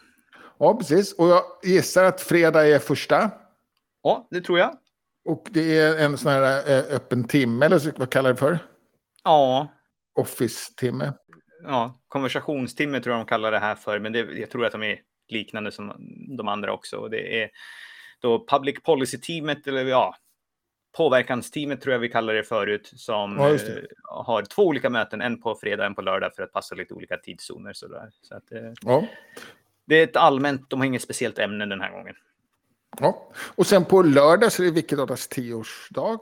Ja, 0.58 0.78
precis. 0.78 1.14
Och 1.14 1.28
jag 1.28 1.44
gissar 1.64 2.04
att 2.04 2.22
fredag 2.22 2.68
är 2.68 2.80
första. 2.80 3.32
Ja, 4.04 4.28
det 4.32 4.42
tror 4.42 4.60
jag. 4.60 4.78
Och 5.26 5.48
det 5.52 5.78
är 5.78 6.06
en 6.06 6.18
sån 6.18 6.32
här 6.32 6.72
eh, 6.72 6.96
öppen 6.96 7.28
timme, 7.28 7.66
eller 7.66 8.00
vad 8.00 8.10
kallar 8.10 8.30
det 8.30 8.36
för? 8.36 8.60
Ja. 9.24 9.68
Office-timme. 10.16 11.14
Ja, 11.64 12.00
konversationstimme 12.08 13.00
tror 13.00 13.16
jag 13.16 13.26
de 13.26 13.30
kallar 13.30 13.52
det 13.52 13.60
här 13.60 13.76
för, 13.76 14.00
men 14.00 14.14
det, 14.14 14.20
jag 14.20 14.50
tror 14.50 14.66
att 14.66 14.72
de 14.72 14.84
är 14.84 15.00
liknande 15.28 15.72
som 15.72 15.94
de 16.38 16.48
andra 16.48 16.74
också. 16.74 16.98
Och 16.98 17.10
det 17.10 17.44
är 17.44 17.50
då 18.20 18.46
public 18.48 18.76
policy-teamet, 18.84 19.68
eller 19.68 19.86
ja, 19.86 20.16
påverkansteamet 20.98 21.82
tror 21.82 21.94
jag 21.94 22.00
vi 22.00 22.10
kallar 22.10 22.34
det 22.34 22.44
förut, 22.44 22.92
som 22.96 23.38
ja, 23.38 23.50
det. 23.50 23.78
Eh, 23.78 23.84
har 24.04 24.42
två 24.42 24.64
olika 24.64 24.90
möten, 24.90 25.22
en 25.22 25.42
på 25.42 25.56
fredag, 25.56 25.86
en 25.86 25.96
på 25.96 26.02
lördag 26.02 26.36
för 26.36 26.44
att 26.44 26.52
passa 26.52 26.76
lite 26.76 26.94
olika 26.94 27.18
tidszoner. 27.18 27.74
Sådär. 27.74 28.10
Så 28.22 28.36
att, 28.36 28.52
eh, 28.52 28.72
ja. 28.82 29.08
Det 29.86 29.96
är 29.96 30.04
ett 30.04 30.16
allmänt, 30.16 30.70
de 30.70 30.80
har 30.80 30.88
inget 30.88 31.02
speciellt 31.02 31.40
ämne 31.40 31.66
den 31.66 31.82
här 31.82 31.92
gången. 31.92 32.16
Ja, 33.00 33.32
och 33.56 33.68
sen 33.68 33.86
på 33.86 34.02
lördag 34.02 34.52
så 34.52 34.64
är 34.64 34.72
det 34.72 34.82
Wikidata's 34.82 35.30
tioårsdag. 35.30 36.20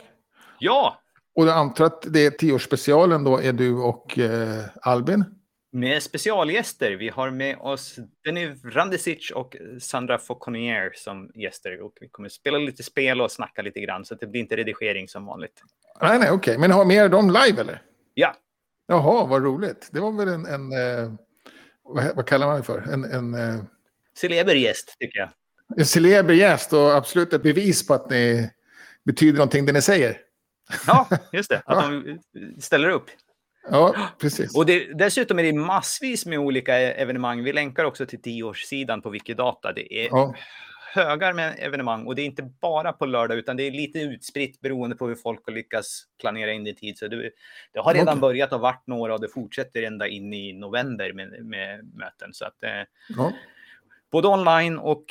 Ja! 0.59 0.97
Och 1.35 1.47
jag 1.47 1.57
antar 1.57 1.85
att 1.85 2.05
det 2.13 2.25
är 2.25 2.31
tioårsspecialen 2.31 3.23
då 3.23 3.37
är 3.37 3.53
du 3.53 3.73
och 3.73 4.19
eh, 4.19 4.63
Albin? 4.81 5.25
med 5.71 6.03
specialgäster. 6.03 6.91
Vi 6.91 7.09
har 7.09 7.31
med 7.31 7.57
oss 7.57 7.99
Denis 8.23 8.63
Randesic 8.63 9.31
och 9.31 9.55
Sandra 9.79 10.17
Fauconnier 10.17 10.91
som 10.95 11.31
gäster. 11.35 11.81
Och 11.81 11.97
vi 12.01 12.09
kommer 12.09 12.29
spela 12.29 12.57
lite 12.57 12.83
spel 12.83 13.21
och 13.21 13.31
snacka 13.31 13.61
lite 13.61 13.79
grann, 13.79 14.05
så 14.05 14.15
det 14.15 14.27
blir 14.27 14.41
inte 14.41 14.55
redigering 14.55 15.07
som 15.07 15.25
vanligt. 15.25 15.63
Nej, 16.01 16.19
nej, 16.19 16.31
okej. 16.31 16.37
Okay. 16.37 16.57
Men 16.57 16.71
har 16.71 16.85
mer 16.85 17.09
dem 17.09 17.27
live, 17.27 17.61
eller? 17.61 17.81
Ja. 18.13 18.35
Jaha, 18.87 19.25
vad 19.25 19.43
roligt. 19.43 19.89
Det 19.91 19.99
var 19.99 20.11
väl 20.11 20.27
en... 20.27 20.45
en 20.45 20.71
eh, 20.71 21.13
vad, 21.83 22.15
vad, 22.15 22.27
kallar 22.27 22.47
man 22.47 22.57
det 22.57 22.63
för? 22.63 22.81
En... 22.93 23.03
en 23.03 23.33
eh, 23.33 23.63
celeber 24.17 24.55
gäst, 24.55 24.95
tycker 24.99 25.19
jag. 25.19 25.29
En 25.77 25.85
celeber 25.85 26.33
gäst 26.33 26.73
och 26.73 26.95
absolut 26.95 27.33
ett 27.33 27.43
bevis 27.43 27.87
på 27.87 27.93
att 27.93 28.09
ni 28.09 28.49
betyder 29.05 29.37
någonting 29.37 29.65
det 29.65 29.73
ni 29.73 29.81
säger. 29.81 30.17
Ja, 30.87 31.07
just 31.31 31.49
det. 31.49 31.61
Att 31.65 31.91
de 31.91 32.19
ställer 32.61 32.89
upp. 32.89 33.09
Ja, 33.69 34.09
precis. 34.19 34.55
Och 34.57 34.65
det, 34.65 34.93
dessutom 34.93 35.39
är 35.39 35.43
det 35.43 35.53
massvis 35.53 36.25
med 36.25 36.39
olika 36.39 36.77
evenemang. 36.77 37.43
Vi 37.43 37.53
länkar 37.53 37.85
också 37.85 38.05
till 38.05 38.21
tioårssidan 38.21 39.01
på 39.01 39.09
Wikidata. 39.09 39.73
Det 39.73 40.05
är 40.05 40.07
ja. 40.11 40.35
högar 40.93 41.33
med 41.33 41.55
evenemang 41.59 42.07
och 42.07 42.15
det 42.15 42.21
är 42.21 42.25
inte 42.25 42.43
bara 42.61 42.93
på 42.93 43.05
lördag 43.05 43.37
utan 43.37 43.57
det 43.57 43.63
är 43.63 43.71
lite 43.71 43.99
utspritt 43.99 44.61
beroende 44.61 44.95
på 44.95 45.07
hur 45.07 45.15
folk 45.15 45.45
har 45.45 45.53
lyckats 45.53 46.03
planera 46.19 46.51
in 46.51 46.67
i 46.67 46.75
tid. 46.75 46.97
Så 46.97 47.07
det, 47.07 47.31
det 47.73 47.79
har 47.79 47.93
redan 47.93 48.07
okay. 48.07 48.21
börjat 48.21 48.53
och 48.53 48.59
varit 48.59 48.87
några 48.87 49.13
och 49.13 49.21
det 49.21 49.29
fortsätter 49.29 49.83
ända 49.83 50.07
in 50.07 50.33
i 50.33 50.53
november 50.53 51.13
med, 51.13 51.45
med 51.45 51.93
möten. 51.93 52.33
Så 52.33 52.45
att, 52.45 52.63
eh, 52.63 52.83
ja. 53.17 53.33
Både 54.11 54.27
online 54.27 54.77
och 54.77 55.05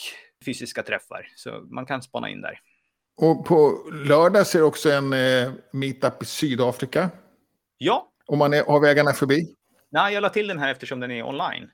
fysiska 0.44 0.82
träffar. 0.82 1.28
Så 1.36 1.50
man 1.70 1.86
kan 1.86 2.02
spana 2.02 2.28
in 2.28 2.40
där. 2.40 2.60
Och 3.16 3.46
på 3.46 3.90
lördag 3.92 4.46
ser 4.46 4.62
också 4.62 4.90
en 4.90 5.12
eh, 5.12 5.52
meetup 5.72 6.22
i 6.22 6.24
Sydafrika. 6.24 7.10
Ja, 7.78 8.10
om 8.26 8.38
man 8.38 8.54
är, 8.54 8.64
har 8.64 8.80
vägarna 8.80 9.12
förbi? 9.12 9.54
Nej, 9.90 10.14
jag 10.14 10.20
la 10.20 10.28
till 10.28 10.48
den 10.48 10.58
här 10.58 10.70
eftersom 10.70 11.00
den 11.00 11.10
är 11.10 11.22
online. 11.22 11.70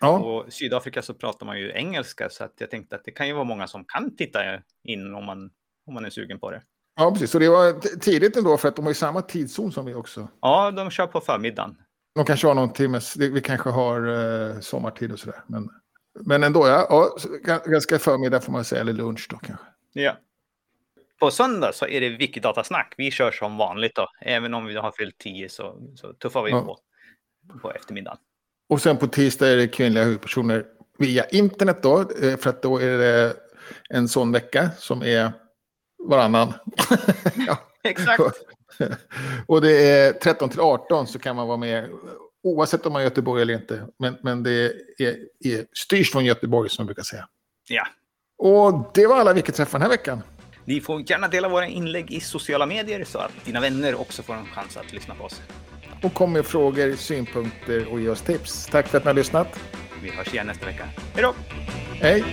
Ja. 0.00 0.18
Och 0.18 0.52
Sydafrika 0.52 1.02
så 1.02 1.14
pratar 1.14 1.46
man 1.46 1.58
ju 1.58 1.72
engelska 1.72 2.30
så 2.30 2.44
att 2.44 2.54
jag 2.58 2.70
tänkte 2.70 2.96
att 2.96 3.04
det 3.04 3.10
kan 3.10 3.28
ju 3.28 3.32
vara 3.32 3.44
många 3.44 3.66
som 3.66 3.84
kan 3.84 4.16
titta 4.16 4.40
in 4.84 5.14
om 5.14 5.24
man, 5.24 5.50
om 5.86 5.94
man 5.94 6.04
är 6.04 6.10
sugen 6.10 6.38
på 6.38 6.50
det. 6.50 6.62
Ja, 6.96 7.10
precis. 7.10 7.30
Så 7.30 7.38
det 7.38 7.48
var 7.48 7.98
tidigt 7.98 8.36
ändå 8.36 8.56
för 8.56 8.68
att 8.68 8.76
de 8.76 8.84
har 8.84 8.90
ju 8.90 8.94
samma 8.94 9.22
tidszon 9.22 9.72
som 9.72 9.86
vi 9.86 9.94
också. 9.94 10.28
Ja, 10.40 10.70
de 10.70 10.90
kör 10.90 11.06
på 11.06 11.20
förmiddagen. 11.20 11.76
De 12.14 12.24
kanske 12.24 12.46
har 12.46 12.54
någon 12.54 12.72
timmes, 12.72 13.16
vi 13.16 13.40
kanske 13.40 13.70
har 13.70 14.08
eh, 14.08 14.60
sommartid 14.60 15.12
och 15.12 15.18
sådär. 15.18 15.42
Men, 15.46 15.68
men 16.14 16.44
ändå, 16.44 16.66
ja, 16.68 17.10
ja, 17.44 17.62
ganska 17.66 17.98
förmiddag 17.98 18.40
får 18.40 18.52
man 18.52 18.64
säga, 18.64 18.80
eller 18.80 18.92
lunch 18.92 19.26
då 19.30 19.36
kanske. 19.36 19.66
Ja. 19.92 20.16
På 21.20 21.30
söndag 21.30 21.72
så 21.72 21.86
är 21.86 22.00
det 22.00 22.08
Wikidata-snack. 22.08 22.94
Vi 22.96 23.10
kör 23.10 23.30
som 23.30 23.56
vanligt 23.56 23.94
då. 23.94 24.08
Även 24.20 24.54
om 24.54 24.66
vi 24.66 24.76
har 24.76 24.92
fyllt 24.92 25.18
tio 25.18 25.48
så, 25.48 25.76
så 25.96 26.12
tuffar 26.12 26.42
vi 26.42 26.50
ja. 26.50 26.60
på 26.60 26.78
på 27.62 27.72
eftermiddagen. 27.72 28.18
Och 28.68 28.82
sen 28.82 28.96
på 28.96 29.06
tisdag 29.06 29.48
är 29.48 29.56
det 29.56 29.68
kvinnliga 29.68 30.04
huvudpersoner 30.04 30.66
via 30.98 31.24
internet 31.24 31.82
då. 31.82 32.00
Eh, 32.00 32.36
för 32.36 32.50
att 32.50 32.62
då 32.62 32.78
är 32.78 32.98
det 32.98 33.36
en 33.88 34.08
sån 34.08 34.32
vecka 34.32 34.70
som 34.78 35.02
är 35.02 35.32
varannan. 36.08 36.52
ja. 37.46 37.58
Exakt. 37.82 38.22
Och 39.46 39.60
det 39.60 39.72
är 39.72 40.12
13 40.12 40.48
till 40.48 40.60
18 40.60 41.06
så 41.06 41.18
kan 41.18 41.36
man 41.36 41.48
vara 41.48 41.56
med 41.56 41.90
oavsett 42.42 42.86
om 42.86 42.92
man 42.92 43.02
är 43.02 43.04
Göteborg 43.04 43.42
eller 43.42 43.54
inte. 43.54 43.86
Men, 43.98 44.16
men 44.22 44.42
det 44.42 44.50
är, 44.98 45.16
är, 45.44 45.66
styrs 45.72 46.12
från 46.12 46.24
Göteborg 46.24 46.70
som 46.70 46.82
man 46.82 46.86
brukar 46.86 47.02
säga. 47.02 47.28
Ja. 47.68 47.86
Och 48.38 48.90
det 48.94 49.06
var 49.06 49.16
alla 49.16 49.32
vi 49.32 49.42
träffar 49.42 49.78
den 49.78 49.82
här 49.82 49.88
veckan. 49.88 50.22
Ni 50.64 50.80
får 50.80 51.10
gärna 51.10 51.28
dela 51.28 51.48
våra 51.48 51.66
inlägg 51.66 52.10
i 52.10 52.20
sociala 52.20 52.66
medier 52.66 53.04
så 53.04 53.18
att 53.18 53.44
dina 53.44 53.60
vänner 53.60 54.00
också 54.00 54.22
får 54.22 54.34
en 54.34 54.46
chans 54.46 54.76
att 54.76 54.92
lyssna 54.92 55.14
på 55.14 55.24
oss. 55.24 55.42
Och 56.02 56.14
kom 56.14 56.32
med 56.32 56.46
frågor, 56.46 56.96
synpunkter 56.96 57.92
och 57.92 58.00
ge 58.00 58.08
oss 58.08 58.22
tips. 58.22 58.66
Tack 58.66 58.88
för 58.88 58.98
att 58.98 59.04
ni 59.04 59.08
har 59.08 59.14
lyssnat. 59.14 59.60
Vi 60.02 60.10
hörs 60.10 60.34
igen 60.34 60.46
nästa 60.46 60.66
vecka. 60.66 60.84
Hej 61.14 61.22
då! 61.22 61.34
Hej! 61.92 62.24